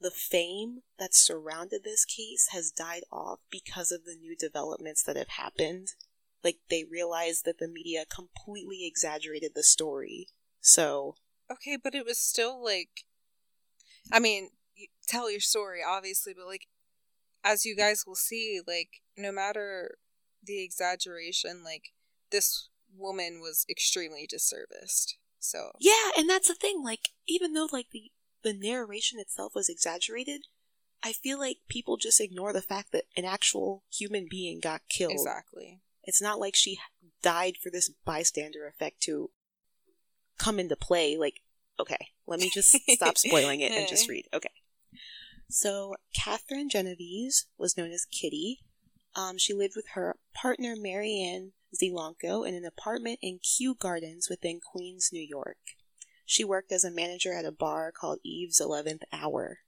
[0.00, 5.16] the fame that surrounded this case has died off because of the new developments that
[5.16, 5.88] have happened.
[6.42, 10.28] Like they realized that the media completely exaggerated the story.
[10.62, 11.16] So
[11.50, 13.04] Okay, but it was still like
[14.10, 14.50] I mean,
[15.06, 16.66] tell your story obviously, but like
[17.44, 19.98] as you guys will see, like no matter
[20.42, 21.92] the exaggeration, like
[22.30, 25.14] this woman was extremely disserviced.
[25.38, 26.82] So yeah, and that's the thing.
[26.82, 28.10] Like even though like the
[28.42, 30.46] the narration itself was exaggerated,
[31.02, 35.12] I feel like people just ignore the fact that an actual human being got killed.
[35.12, 35.80] Exactly.
[36.04, 36.78] It's not like she
[37.22, 39.30] died for this bystander effect to
[40.38, 41.16] come into play.
[41.16, 41.40] Like,
[41.80, 44.26] okay, let me just stop spoiling it and just read.
[44.32, 44.50] Okay.
[45.48, 48.60] So, Catherine Genovese was known as Kitty,
[49.14, 54.60] um, she lived with her partner Marianne Zielonko in an apartment in Kew Gardens within
[54.60, 55.58] Queens, New York.
[56.24, 59.58] She worked as a manager at a bar called Eve's Eleventh Hour.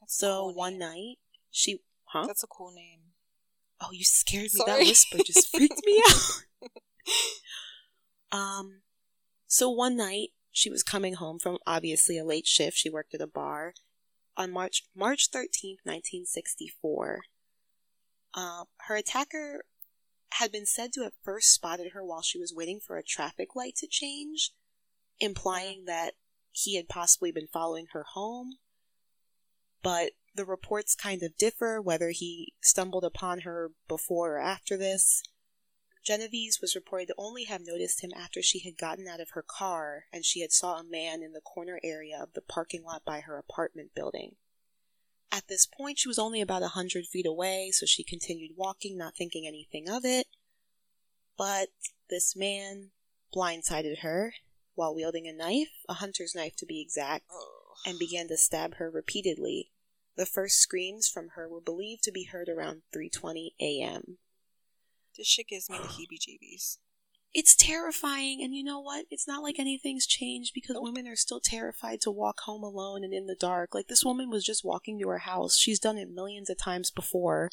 [0.00, 0.78] That's so cool one name.
[0.78, 1.16] night,
[1.50, 2.24] she huh?
[2.26, 3.00] That's a cool name.
[3.80, 4.48] Oh, you scared me.
[4.48, 4.70] Sorry.
[4.70, 6.02] That whisper just freaked me
[8.32, 8.38] out.
[8.38, 8.80] um,
[9.48, 12.76] so one night she was coming home from obviously a late shift.
[12.76, 13.74] She worked at a bar
[14.36, 17.22] on March March thirteenth, nineteen sixty four.
[18.34, 19.64] Um, her attacker
[20.32, 23.56] had been said to have first spotted her while she was waiting for a traffic
[23.56, 24.52] light to change,
[25.18, 26.12] implying that
[26.52, 28.58] he had possibly been following her home.
[29.82, 35.22] But the reports kind of differ whether he stumbled upon her before or after this.
[36.08, 39.44] Genovese was reported to only have noticed him after she had gotten out of her
[39.46, 43.04] car and she had saw a man in the corner area of the parking lot
[43.04, 44.36] by her apartment building.
[45.30, 48.96] At this point, she was only about a hundred feet away, so she continued walking,
[48.96, 50.26] not thinking anything of it.
[51.36, 51.68] But
[52.08, 52.92] this man
[53.30, 54.32] blindsided her
[54.74, 57.26] while wielding a knife, a hunter's knife to be exact,
[57.84, 59.72] and began to stab her repeatedly.
[60.16, 64.16] The first screams from her were believed to be heard around 3:20 a.m.
[65.18, 66.78] This shit gives me the heebie-jeebies.
[67.34, 69.04] It's terrifying, and you know what?
[69.10, 70.84] It's not like anything's changed because Nope.
[70.84, 73.74] women are still terrified to walk home alone and in the dark.
[73.74, 75.58] Like this woman was just walking to her house.
[75.58, 77.50] She's done it millions of times before.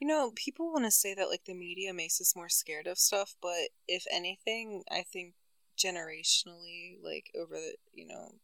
[0.00, 2.98] You know, people want to say that like the media makes us more scared of
[2.98, 5.34] stuff, but if anything, I think
[5.78, 8.36] generationally, like over the you know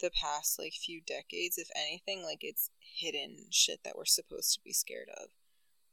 [0.00, 4.60] the past like few decades, if anything, like it's hidden shit that we're supposed to
[4.64, 5.28] be scared of.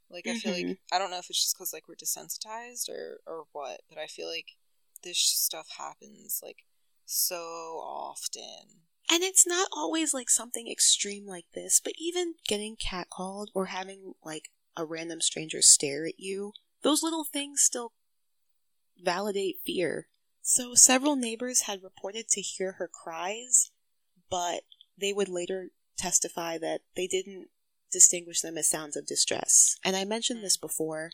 [0.10, 0.78] Like I feel like Mhm.
[0.92, 4.08] I don't know if it's just because like we're desensitized or or what, but I
[4.08, 4.58] feel like
[5.04, 6.66] this stuff happens like
[7.06, 8.86] so often.
[9.12, 14.14] And it's not always like something extreme like this, but even getting catcalled or having
[14.24, 17.94] like a random stranger stare at you, those little things still
[18.98, 20.08] validate fear.
[20.42, 23.72] So several neighbors had reported to hear her cries,
[24.30, 24.64] but
[24.98, 27.50] they would later testify that they didn't
[27.92, 29.78] distinguish them as sounds of distress.
[29.84, 31.12] And I mentioned this before.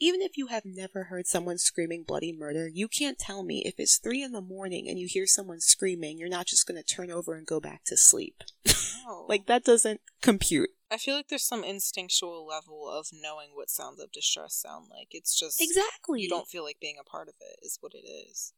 [0.00, 3.74] Even if you have never heard someone screaming bloody murder, you can't tell me if
[3.78, 6.94] it's three in the morning and you hear someone screaming, you're not just going to
[6.94, 8.42] turn over and go back to sleep.
[8.66, 9.26] No.
[9.28, 10.70] Like, that doesn't compute.
[10.90, 15.08] I feel like there's some instinctual level of knowing what sounds of distress sound like.
[15.10, 16.20] It's just Exactly.
[16.20, 18.52] you don't feel like being a part of it is what it is.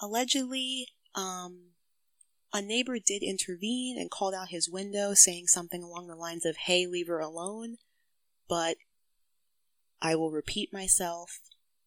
[0.00, 1.70] Allegedly, um,
[2.52, 6.56] a neighbor did intervene and called out his window, saying something along the lines of,
[6.56, 7.76] hey, leave her alone.
[8.48, 8.76] But
[10.00, 11.40] I will repeat myself.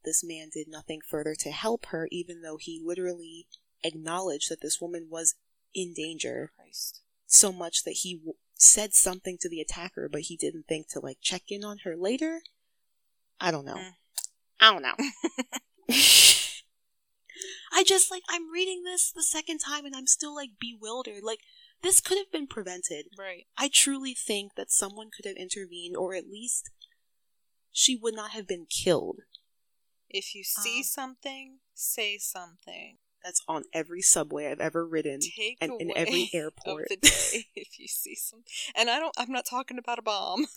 [0.04, 3.48] This man did nothing further to help her, even though he literally
[3.84, 5.36] acknowledged that this woman was
[5.74, 7.02] in danger Christ.
[7.26, 11.00] so much that he w- said something to the attacker, but he didn't think to
[11.00, 12.42] like check in on her later.
[13.40, 13.76] I don't know.
[13.76, 13.94] Mm.
[14.60, 14.96] I don't know.
[17.72, 21.24] I just like I'm reading this the second time and I'm still like bewildered.
[21.24, 21.40] Like
[21.82, 23.06] this could have been prevented.
[23.18, 23.46] Right.
[23.58, 26.70] I truly think that someone could have intervened or at least
[27.72, 29.20] she would not have been killed.
[30.10, 32.98] If you see Um, something, say something.
[33.24, 36.88] That's on every subway I've ever ridden Take and in every airport.
[36.90, 38.44] if you see some.
[38.76, 39.14] And I don't.
[39.18, 40.48] I'm not talking about a bomb.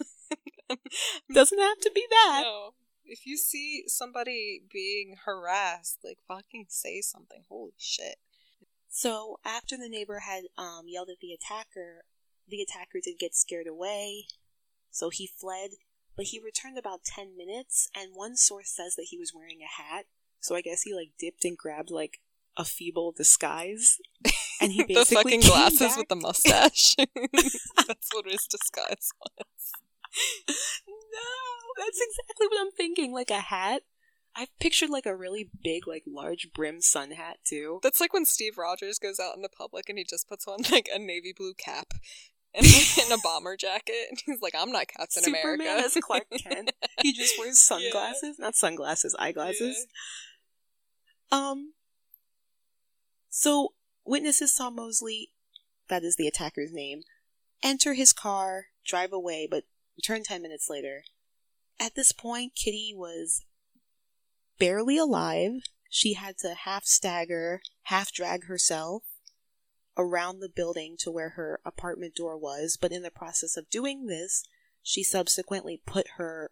[1.32, 2.40] Doesn't have to be that.
[2.44, 2.74] no.
[3.04, 7.44] If you see somebody being harassed, like fucking say something.
[7.48, 8.16] Holy shit.
[8.88, 12.04] So after the neighbor had um, yelled at the attacker,
[12.48, 14.26] the attacker did get scared away,
[14.90, 15.70] so he fled.
[16.16, 19.82] But he returned about ten minutes, and one source says that he was wearing a
[19.82, 20.06] hat.
[20.38, 22.20] So I guess he like dipped and grabbed like
[22.56, 23.98] a feeble disguise,
[24.60, 26.94] and he the basically fucking came glasses back- with the mustache.
[27.88, 29.72] That's what his disguise was.
[31.14, 33.12] no, that's exactly what I'm thinking.
[33.12, 33.82] Like a hat.
[34.36, 37.78] I've pictured like a really big, like large brim sun hat too.
[37.82, 40.88] That's like when Steve Rogers goes out into public and he just puts on like
[40.92, 41.92] a navy blue cap
[42.54, 44.06] and like in a bomber jacket.
[44.10, 45.84] And he's like, I'm not Captain Superman America.
[45.86, 46.72] as Clark Kent.
[47.00, 49.86] He just wears sunglasses, not sunglasses, eyeglasses.
[51.30, 51.74] Um.
[53.30, 53.74] So
[54.04, 55.30] witnesses saw Moseley,
[55.88, 57.02] that is the attacker's name,
[57.62, 59.64] enter his car, drive away, but
[59.96, 61.04] return ten minutes later.
[61.80, 63.44] At this point, Kitty was
[64.58, 65.62] barely alive.
[65.90, 69.02] She had to half stagger, half drag herself
[69.96, 74.06] around the building to where her apartment door was, but in the process of doing
[74.06, 74.44] this,
[74.82, 76.50] she subsequently put her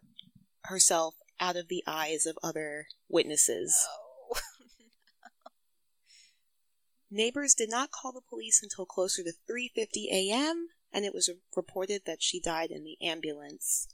[0.65, 3.75] herself out of the eyes of other witnesses.
[3.89, 4.39] Oh.
[7.11, 10.69] Neighbors did not call the police until closer to 3:50 a.m.
[10.93, 13.87] and it was reported that she died in the ambulance.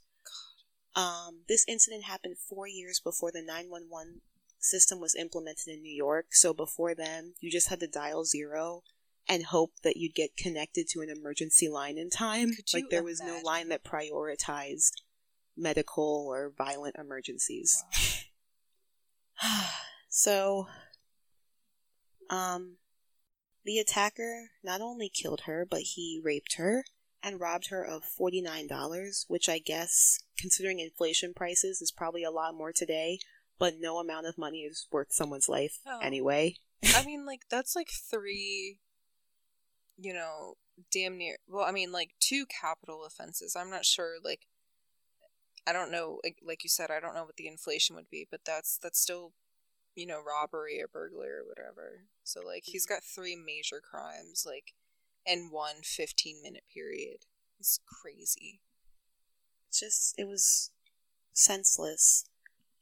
[0.94, 4.20] Um, this incident happened four years before the 911
[4.58, 6.26] system was implemented in New York.
[6.32, 8.82] So before then, you just had to dial zero
[9.28, 12.52] and hope that you'd get connected to an emergency line in time.
[12.74, 14.92] Like there was no line that prioritized
[15.56, 17.84] medical or violent emergencies.
[20.08, 20.66] so,
[22.28, 22.76] um,
[23.64, 26.84] the attacker not only killed her, but he raped her
[27.22, 32.54] and robbed her of $49, which I guess, considering inflation prices, is probably a lot
[32.54, 33.18] more today,
[33.58, 35.98] but no amount of money is worth someone's life Oh.
[36.00, 36.56] anyway.
[36.94, 38.78] I mean, like, that's like three,
[39.98, 40.54] you know,
[40.90, 41.36] damn near.
[41.46, 43.54] Well, I mean, like, two capital offenses.
[43.54, 44.46] I'm not sure, like,
[45.66, 48.26] I don't know, like, like you said, I don't know what the inflation would be,
[48.30, 49.34] but that's that's still,
[50.00, 52.06] you know, robbery or burglary or whatever.
[52.24, 54.72] So like, he's got three major crimes, like,
[55.26, 57.26] in one 15 minute period.
[57.58, 58.60] It's crazy.
[59.68, 60.70] It's just it was
[61.32, 62.24] senseless.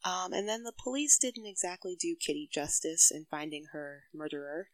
[0.05, 4.69] Um, and then the police didn't exactly do Kitty justice in finding her murderer.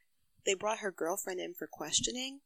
[0.45, 2.41] They brought her girlfriend in for questioning.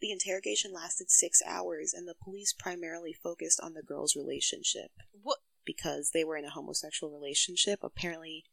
[0.00, 4.90] The interrogation lasted six hours, and the police primarily focused on the girl's relationship.
[5.12, 5.38] What?
[5.64, 7.78] Because they were in a homosexual relationship.
[7.82, 8.44] Apparently,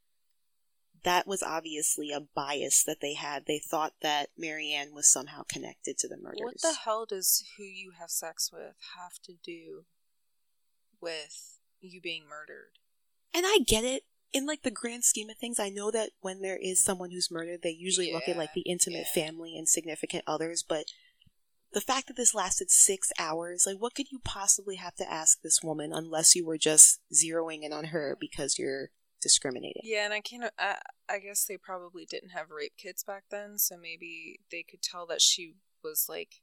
[1.04, 3.46] that was obviously a bias that they had.
[3.46, 6.42] They thought that Marianne was somehow connected to the murders.
[6.42, 9.86] What the hell does who you have sex with have to do
[11.02, 12.80] with you being murdered?
[13.34, 14.04] And I get it.
[14.32, 17.30] In like the grand scheme of things, I know that when there is someone who's
[17.30, 19.24] murdered, they usually look at like the intimate yeah.
[19.24, 20.86] family and significant others, but
[21.74, 25.42] the fact that this lasted six hours, like what could you possibly have to ask
[25.42, 28.90] this woman unless you were just zeroing in on her because you're
[29.24, 29.82] discriminating?
[29.84, 30.52] Yeah, and I can't.
[30.60, 30.78] I,
[31.10, 35.08] I guess they probably didn't have rape kits back then, so maybe they could tell
[35.08, 36.42] that she was like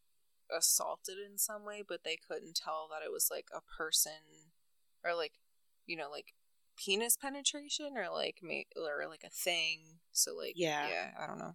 [0.55, 4.51] assaulted in some way, but they couldn't tell that it was like a person
[5.05, 5.33] or like
[5.87, 6.35] you know like
[6.77, 8.41] penis penetration or like
[8.77, 9.99] or like a thing.
[10.13, 11.55] So like yeah, yeah, I don't know.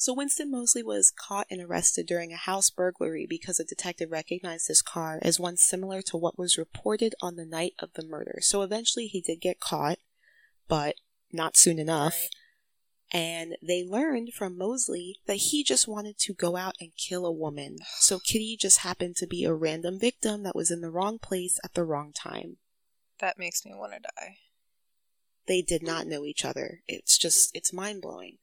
[0.00, 4.68] So Winston Moseley was caught and arrested during a house burglary because a detective recognized
[4.68, 8.38] his car as one similar to what was reported on the night of the murder.
[8.40, 9.98] So eventually he did get caught,
[10.70, 10.94] but
[11.32, 12.14] not soon enough.
[12.14, 12.28] Right.
[13.12, 17.32] And they learned from Moseley that he just wanted to go out and kill a
[17.32, 17.78] woman.
[17.98, 21.58] So Kitty just happened to be a random victim that was in the wrong place
[21.64, 22.58] at the wrong time.
[23.18, 24.36] That makes me want to die.
[25.46, 26.80] They did not know each other.
[26.86, 28.38] It's just, it's mind blowing.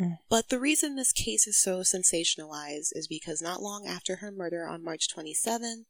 [0.00, 0.18] Mm.
[0.30, 4.66] But the reason this case is so sensationalized is because not long after her murder
[4.66, 5.84] on March 27th,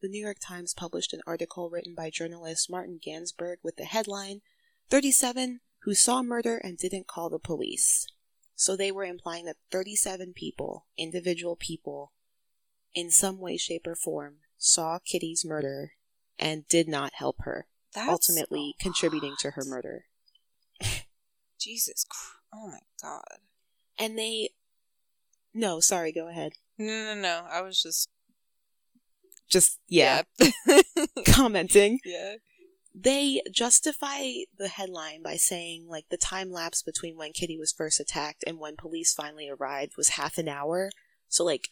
[0.00, 4.40] the New York Times published an article written by journalist Martin Gansberg with the headline
[4.90, 8.06] 37 Who Saw Murder and Didn't Call the Police.
[8.54, 12.12] So they were implying that 37 people, individual people,
[12.94, 15.92] in some way, shape, or form, saw Kitty's murder
[16.38, 20.06] and did not help her, That's ultimately contributing to her murder.
[21.60, 23.40] Jesus, Chr- oh my god.
[23.98, 24.50] And they.
[25.52, 26.52] No, sorry, go ahead.
[26.78, 27.46] No, no, no.
[27.50, 28.08] I was just
[29.48, 30.80] Just, yeah, yeah.
[31.26, 32.00] commenting.
[32.04, 32.34] yeah.
[32.98, 34.22] They justify
[34.56, 38.58] the headline by saying, like, the time lapse between when Kitty was first attacked and
[38.58, 40.90] when police finally arrived was half an hour.
[41.28, 41.68] So, like,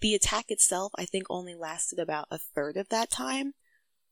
[0.00, 3.54] the attack itself, I think, only lasted about a third of that time.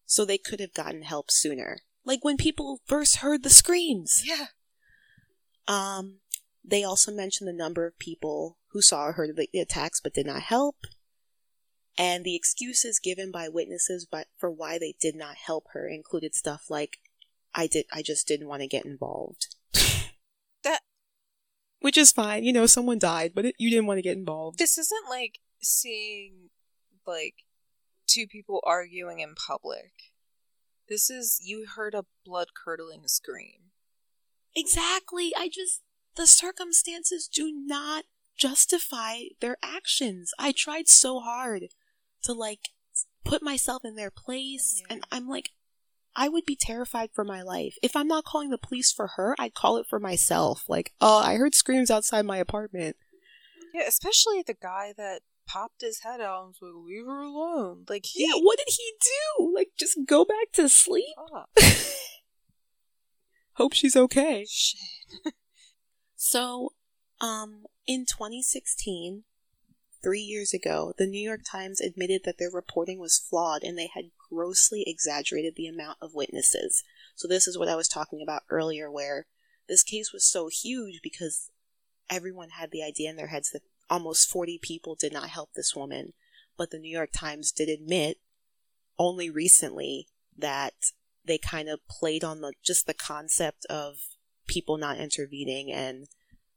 [0.06, 1.80] So they could have gotten help sooner.
[2.04, 4.22] Like when people first heard the screams.
[4.24, 4.46] Yeah.
[5.66, 6.20] Um,
[6.64, 10.26] they also mentioned the number of people who saw or heard the attacks but did
[10.26, 10.76] not help,
[11.98, 16.34] and the excuses given by witnesses but for why they did not help her included
[16.34, 16.98] stuff like,
[17.54, 19.56] "I did, I just didn't want to get involved."
[20.62, 20.80] That
[21.80, 24.58] Which is fine, you know, someone died, but it, you didn't want to get involved.
[24.58, 26.50] this isn't like seeing
[27.06, 27.44] like
[28.06, 29.92] two people arguing in public.
[30.88, 33.72] This is you heard a blood curdling scream.
[34.56, 35.32] Exactly.
[35.36, 35.82] I just
[36.16, 38.04] the circumstances do not
[38.36, 40.32] justify their actions.
[40.38, 41.68] I tried so hard
[42.24, 42.70] to like
[43.24, 44.94] put myself in their place Yeah.
[44.94, 45.50] and I'm like
[46.16, 47.76] I would be terrified for my life.
[47.80, 50.64] If I'm not calling the police for her, I'd call it for myself.
[50.68, 52.96] Like, oh, I heard screams outside my apartment.
[53.72, 57.84] Yeah, especially the guy that popped his head out and was like, "Leave her alone."
[57.88, 58.24] Like he.
[58.24, 58.92] Yeah, what did he
[59.38, 59.54] do?
[59.54, 61.14] Like, just go back to sleep?
[61.32, 61.50] Fuck.
[63.52, 64.44] Hope she's okay.
[64.48, 64.80] Shit.
[66.20, 66.72] So,
[67.20, 69.22] um, in 2016,
[70.02, 73.90] three years ago, the New York Times admitted that their reporting was flawed and they
[73.92, 76.82] had grossly exaggerated the amount of witnesses.
[77.14, 79.26] So, this is what I was talking about earlier, where
[79.68, 81.50] this case was so huge because
[82.08, 85.74] everyone had the idea in their heads that almost 40 people did not help this
[85.74, 86.12] woman.
[86.56, 88.18] But the New York Times did admit
[88.98, 90.74] only recently that
[91.24, 93.96] they kind of played on the just the concept of
[94.46, 96.06] people not intervening and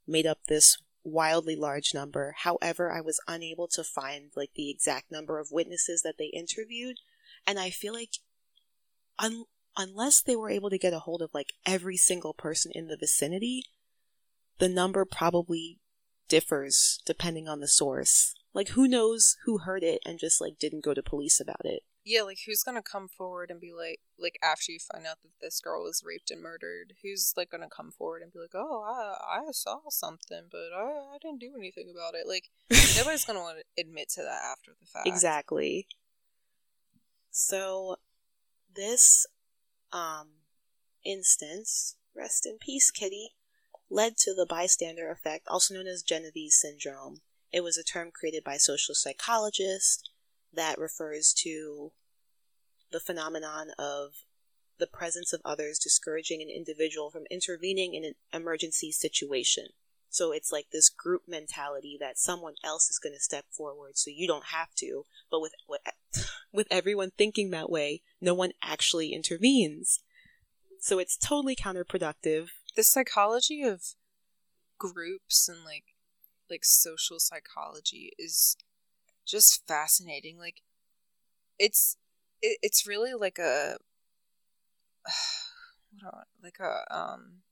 [0.06, 2.34] made up this wildly large number.
[2.38, 6.98] However, I was unable to find like the exact number of witnesses that they interviewed,
[7.46, 8.18] and I feel like
[9.18, 9.44] un-
[9.76, 12.96] unless they were able to get a hold of like every single person in the
[12.96, 13.64] vicinity,
[14.58, 15.78] the number probably
[16.28, 18.34] differs depending on the source.
[18.54, 21.82] Like who knows who heard it and just like didn't go to police about it.
[22.04, 25.30] Yeah, like who's gonna come forward and be like, like after you find out that
[25.40, 28.82] this girl was raped and murdered, who's like gonna come forward and be like, oh,
[28.82, 32.26] I I saw something, but I I didn't do anything about it.
[32.26, 32.50] Like
[32.96, 35.06] nobody's gonna want to admit to that after the fact.
[35.06, 35.86] Exactly.
[37.30, 37.96] So
[38.74, 39.26] this
[39.92, 40.28] um,
[41.04, 43.34] instance, rest in peace, Kitty,
[43.90, 47.20] led to the bystander effect, also known as Genovese syndrome.
[47.52, 50.08] It was a term created by social psychologists
[50.54, 51.92] that refers to
[52.90, 54.24] the phenomenon of
[54.78, 59.68] the presence of others discouraging an individual from intervening in an emergency situation.
[60.10, 64.10] So it's like this group mentality that someone else is going to step forward so
[64.10, 65.04] you don't have to.
[65.30, 65.52] But with,
[66.52, 70.00] with everyone thinking that way, no one actually intervenes.
[70.80, 72.48] So it's totally counterproductive.
[72.76, 73.82] The psychology of
[74.78, 75.84] groups and like
[76.50, 78.56] like social psychology is
[79.26, 80.38] just fascinating.
[80.38, 80.62] Like
[81.58, 81.96] it's
[82.40, 83.76] it, it's really like a
[86.42, 87.42] like a um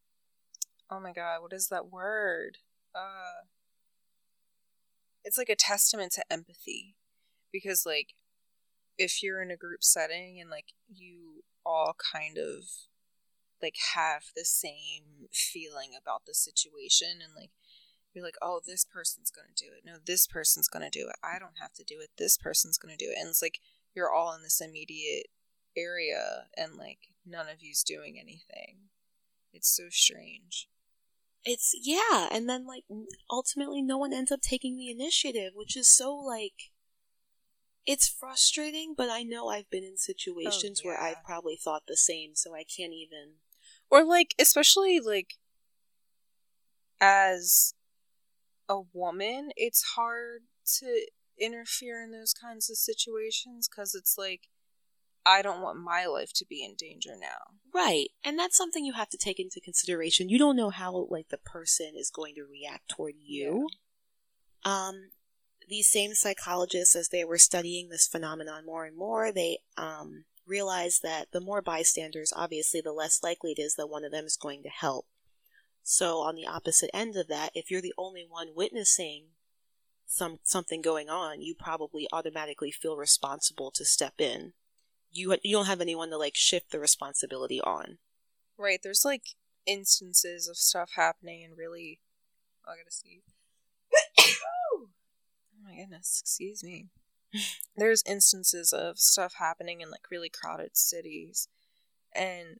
[0.90, 2.58] oh my god, what is that word?
[2.94, 3.46] Uh
[5.24, 6.96] it's like a testament to empathy
[7.52, 8.14] because like
[8.98, 12.64] if you're in a group setting and like you all kind of
[13.62, 17.50] like have the same feeling about the situation and like
[18.12, 19.84] you're like oh this person's gonna do it.
[19.84, 21.16] No this person's gonna do it.
[21.22, 22.10] I don't have to do it.
[22.18, 23.18] This person's gonna do it.
[23.18, 23.60] And it's like
[23.94, 25.26] you're all in this immediate
[25.76, 28.88] area and like none of you's doing anything.
[29.52, 30.68] It's so strange.
[31.44, 32.28] It's yeah.
[32.30, 32.84] And then like
[33.30, 36.70] ultimately no one ends up taking the initiative which is so like
[37.86, 40.90] it's frustrating but i know i've been in situations oh, yeah.
[40.90, 43.34] where i've probably thought the same so i can't even
[43.90, 45.34] or like especially like
[47.00, 47.74] as
[48.70, 51.06] a woman it's hard to
[51.38, 54.48] interfere in those kinds of situations because it's like
[55.26, 57.58] I don't want my life to be in danger now.
[57.74, 58.08] Right.
[58.24, 60.30] And that's something you have to take into consideration.
[60.30, 63.68] You don't know how like the person is going to react toward you.
[64.64, 64.86] Yeah.
[64.86, 65.10] Um
[65.68, 71.00] these same psychologists as they were studying this phenomenon more and more, they um realize
[71.02, 74.36] that the more bystanders, obviously, the less likely it is that one of them is
[74.36, 75.06] going to help.
[75.82, 79.26] So, on the opposite end of that, if you're the only one witnessing
[80.06, 84.52] some something going on, you probably automatically feel responsible to step in.
[85.10, 87.98] You you don't have anyone to like shift the responsibility on.
[88.56, 88.80] Right.
[88.82, 89.30] There's like
[89.66, 92.00] instances of stuff happening and really.
[92.66, 93.22] Oh, I gotta see.
[94.74, 94.88] oh
[95.64, 96.20] my goodness!
[96.22, 96.88] Excuse me
[97.76, 101.48] there's instances of stuff happening in like really crowded cities
[102.14, 102.58] and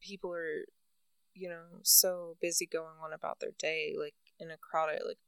[0.00, 0.64] people are
[1.36, 5.18] you know so busy going on about their day like in a crowded like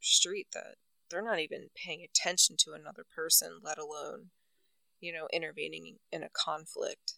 [0.00, 0.76] street that
[1.10, 4.26] they're not even paying attention to another person let alone
[5.00, 7.14] you know intervening in a conflict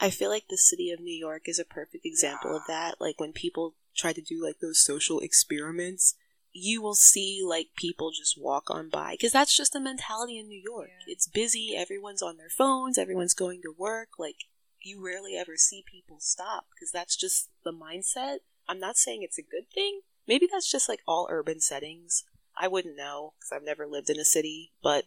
[0.00, 2.56] i feel like the city of new york is a perfect example yeah.
[2.56, 6.14] of that like when people try to do like those social experiments
[6.52, 10.48] you will see like people just walk on by because that's just the mentality in
[10.48, 10.88] New York.
[10.88, 11.14] Yeah.
[11.14, 14.10] It's busy, everyone's on their phones, everyone's going to work.
[14.18, 14.36] Like
[14.84, 18.38] you rarely ever see people stop because that's just the mindset.
[18.68, 20.00] I'm not saying it's a good thing.
[20.26, 22.24] Maybe that's just like all urban settings.
[22.56, 25.04] I wouldn't know because I've never lived in a city, but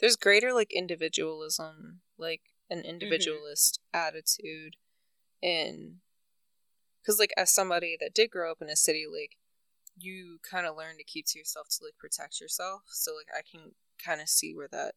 [0.00, 2.90] there's greater like individualism, like an mm-hmm.
[2.90, 4.06] individualist mm-hmm.
[4.06, 4.76] attitude
[5.40, 5.96] in
[7.00, 9.36] because like as somebody that did grow up in a city like
[10.00, 12.82] you kind of learn to keep to yourself to like protect yourself.
[12.86, 13.72] So like I can
[14.04, 14.94] kind of see where that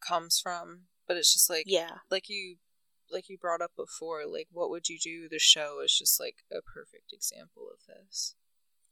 [0.00, 2.56] comes from, but it's just like yeah, like you
[3.10, 5.28] like you brought up before, like what would you do?
[5.28, 8.34] The show is just like a perfect example of this.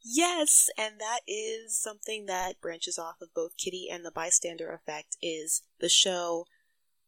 [0.02, 5.16] Yes, and that is something that branches off of both Kitty and the bystander effect
[5.22, 6.44] is the show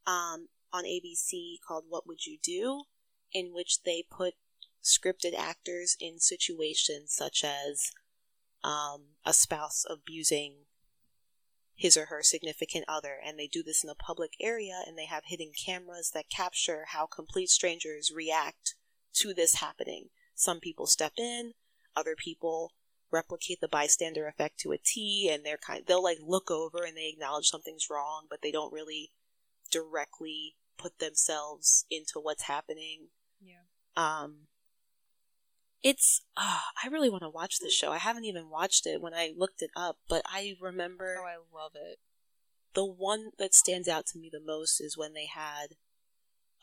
[0.06, 2.84] um, on ABC called What Would You Do,
[3.32, 4.34] in which they put
[4.82, 7.92] scripted actors in situations such as
[8.64, 10.64] um, a spouse abusing
[11.76, 15.06] his or her significant other, and they do this in a public area, and they
[15.06, 18.74] have hidden cameras that capture how complete strangers react
[19.12, 20.08] to this happening.
[20.34, 21.52] Some people step in,
[21.94, 22.72] other people
[23.10, 26.96] replicate the bystander effect to a T, and they're kind they'll like look over and
[26.96, 29.12] they acknowledge something's wrong, but they don't really
[29.70, 33.08] directly put themselves into what's happening.
[33.40, 33.64] Yeah.
[33.96, 34.48] Um,
[35.82, 37.92] it's uh, I really want to watch this show.
[37.92, 41.36] I haven't even watched it when I looked it up, but I remember Oh, I
[41.54, 41.98] love it.
[42.74, 45.76] The one that stands out to me the most is when they had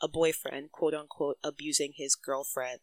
[0.00, 2.80] a boyfriend, quote unquote, abusing his girlfriend.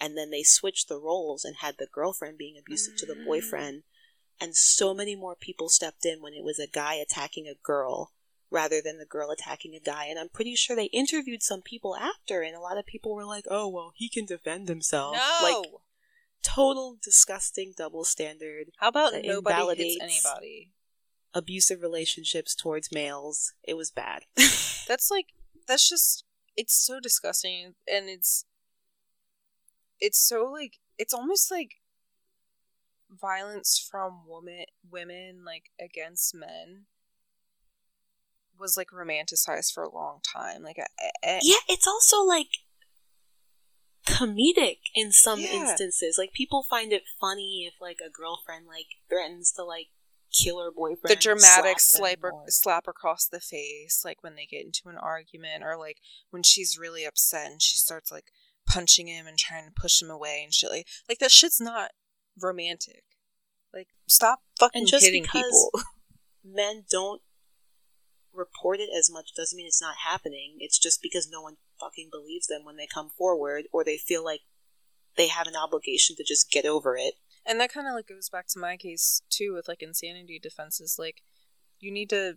[0.00, 2.98] And then they switched the roles and had the girlfriend being abusive mm.
[2.98, 3.26] to the mm.
[3.26, 3.82] boyfriend.
[4.40, 8.12] And so many more people stepped in when it was a guy attacking a girl
[8.50, 10.06] rather than the girl attacking a guy.
[10.06, 13.24] And I'm pretty sure they interviewed some people after, and a lot of people were
[13.24, 15.38] like, "Oh, well, he can defend himself." No.
[15.42, 15.70] Like
[16.42, 18.72] total disgusting double standard.
[18.78, 20.72] How about nobody hits anybody?
[21.34, 23.52] abusive relationships towards males.
[23.62, 24.24] It was bad.
[24.36, 25.26] that's like
[25.66, 26.24] that's just
[26.56, 28.44] it's so disgusting and it's
[30.00, 31.76] it's so like it's almost like
[33.10, 36.86] violence from woman women like against men
[38.60, 42.48] was like romanticized for a long time like I, I, yeah it's also like
[44.06, 45.52] comedic in some yeah.
[45.52, 49.88] instances like people find it funny if like a girlfriend like threatens to like
[50.32, 54.64] kill her boyfriend the dramatic slap, or, slap across the face like when they get
[54.64, 55.98] into an argument or like
[56.30, 58.32] when she's really upset and she starts like
[58.66, 61.90] punching him and trying to push him away and shit like like that shit's not
[62.42, 63.04] romantic.
[63.72, 65.70] Like stop fucking and just hitting people.
[66.44, 67.22] men don't
[68.32, 70.56] report it as much doesn't mean it's not happening.
[70.58, 74.24] It's just because no one fucking believes them when they come forward or they feel
[74.24, 74.40] like
[75.16, 77.14] they have an obligation to just get over it.
[77.46, 80.96] And that kind of like goes back to my case too with like insanity defenses
[80.98, 81.22] like
[81.80, 82.34] you need to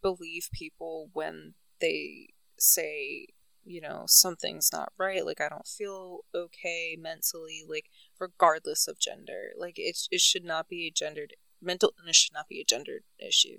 [0.00, 3.26] believe people when they say
[3.64, 5.24] you know, something's not right.
[5.24, 7.86] Like, I don't feel okay mentally, like,
[8.18, 9.50] regardless of gender.
[9.56, 13.04] Like, it, it should not be a gendered, mental illness should not be a gendered
[13.18, 13.58] issue.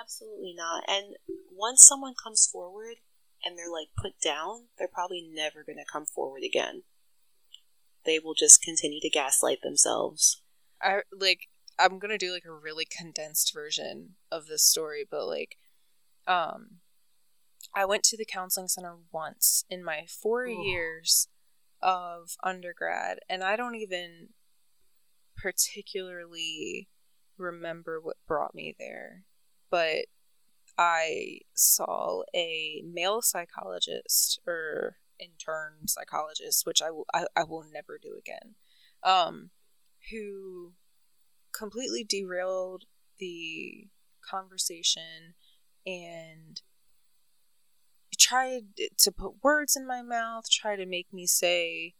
[0.00, 0.84] Absolutely not.
[0.88, 1.16] And
[1.50, 2.96] once someone comes forward
[3.44, 6.82] and they're, like, put down, they're probably never going to come forward again.
[8.04, 10.42] They will just continue to gaslight themselves.
[10.80, 15.26] I, like, I'm going to do, like, a really condensed version of this story, but,
[15.26, 15.56] like,
[16.26, 16.78] um,
[17.74, 20.62] I went to the counseling center once in my four Ooh.
[20.62, 21.28] years
[21.80, 24.30] of undergrad, and I don't even
[25.36, 26.88] particularly
[27.36, 29.24] remember what brought me there,
[29.70, 30.06] but
[30.76, 38.16] I saw a male psychologist or intern psychologist, which I will I, will never do
[38.18, 38.54] again,
[39.02, 39.50] um,
[40.10, 40.74] who
[41.52, 42.84] completely derailed
[43.18, 43.88] the
[44.28, 45.34] conversation
[45.86, 46.62] and
[48.18, 48.64] tried
[48.98, 51.94] to put words in my mouth, try to make me say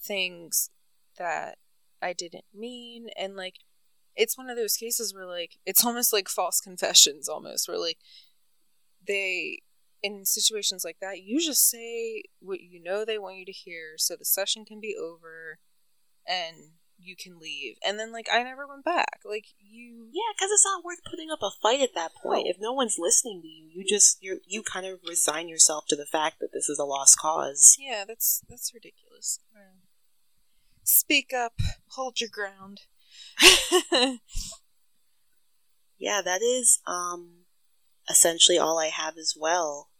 [0.00, 0.70] things
[1.18, 1.58] that
[2.00, 3.08] I didn't mean.
[3.16, 3.56] And like,
[4.16, 7.98] it's one of those cases where like, it's almost like false confessions, almost, where like
[9.06, 9.62] they,
[10.02, 13.94] in situations like that, you just say what you know they want you to hear
[13.96, 15.58] so the session can be over
[16.26, 16.56] and
[16.98, 17.76] you can leave.
[17.86, 19.20] And then like I never went back.
[19.24, 22.46] Like you Yeah, cuz it's not worth putting up a fight at that point.
[22.46, 25.96] If no one's listening to you, you just you you kind of resign yourself to
[25.96, 27.76] the fact that this is a lost cause.
[27.78, 29.40] Yeah, that's that's ridiculous.
[30.84, 31.60] Speak up,
[31.90, 32.82] hold your ground.
[35.98, 37.44] yeah, that is um
[38.08, 39.90] essentially all I have as well.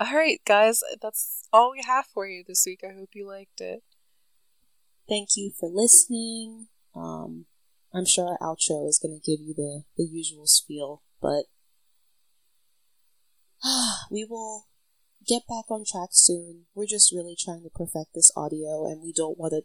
[0.00, 2.80] All right, guys, that's all we have for you this week.
[2.82, 3.82] I hope you liked it.
[5.08, 6.66] Thank you for listening.
[6.94, 7.46] Um,
[7.92, 11.44] I'm sure our outro is going to give you the, the usual spiel, but
[14.10, 14.66] we will
[15.26, 16.66] get back on track soon.
[16.74, 19.62] We're just really trying to perfect this audio, and we don't want to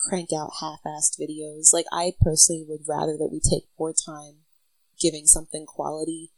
[0.00, 1.72] crank out half-assed videos.
[1.72, 4.44] Like, I personally would rather that we take more time
[5.00, 6.32] giving something quality.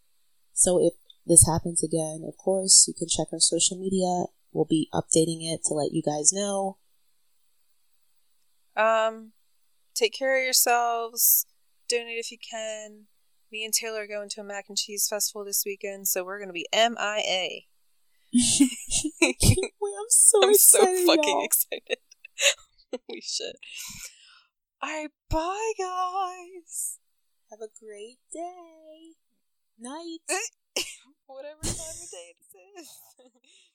[0.53, 0.95] So if
[1.27, 4.27] this happens again, of course, you can check our social media.
[4.53, 6.79] We'll be updating it to let you guys know.
[8.77, 9.33] Um,
[9.95, 11.47] take care of yourselves.
[11.89, 13.07] Donate if you can.
[13.53, 16.39] Me and Taylor are going to a mac and cheese festival this weekend, so we're
[16.39, 17.63] gonna be MIA.
[18.33, 18.45] Wait,
[19.23, 21.45] I'm so I'm excited, so fucking y'all.
[21.45, 21.99] excited.
[23.09, 23.57] Holy should.
[24.83, 26.99] All right, bye, guys.
[27.51, 29.15] Have a great day.
[29.79, 30.19] Night.
[31.27, 32.89] Whatever time of day it is.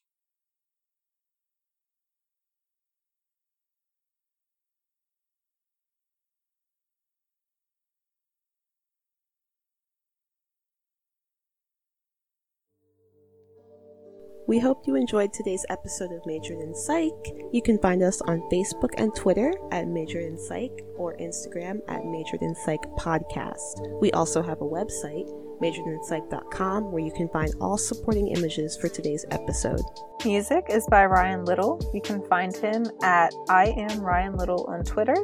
[14.47, 17.35] We hope you enjoyed today's episode of Majored in Sike.
[17.51, 22.05] You can find us on Facebook and Twitter at Majored in Sike or Instagram at
[22.05, 23.99] Majored in Sike Podcast.
[23.99, 25.27] We also have a website,
[25.63, 29.81] majoredinsike.com, where you can find all supporting images for today's episode.
[30.23, 31.81] Music is by Ryan Little.
[31.91, 35.15] You can find him at I am Ryan Little on Twitter.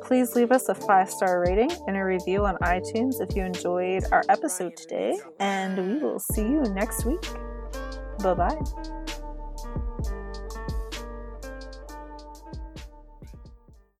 [0.00, 4.04] Please leave us a five star rating and a review on iTunes if you enjoyed
[4.12, 7.22] our episode today, and we will see you next week.
[8.18, 9.05] Bye bye.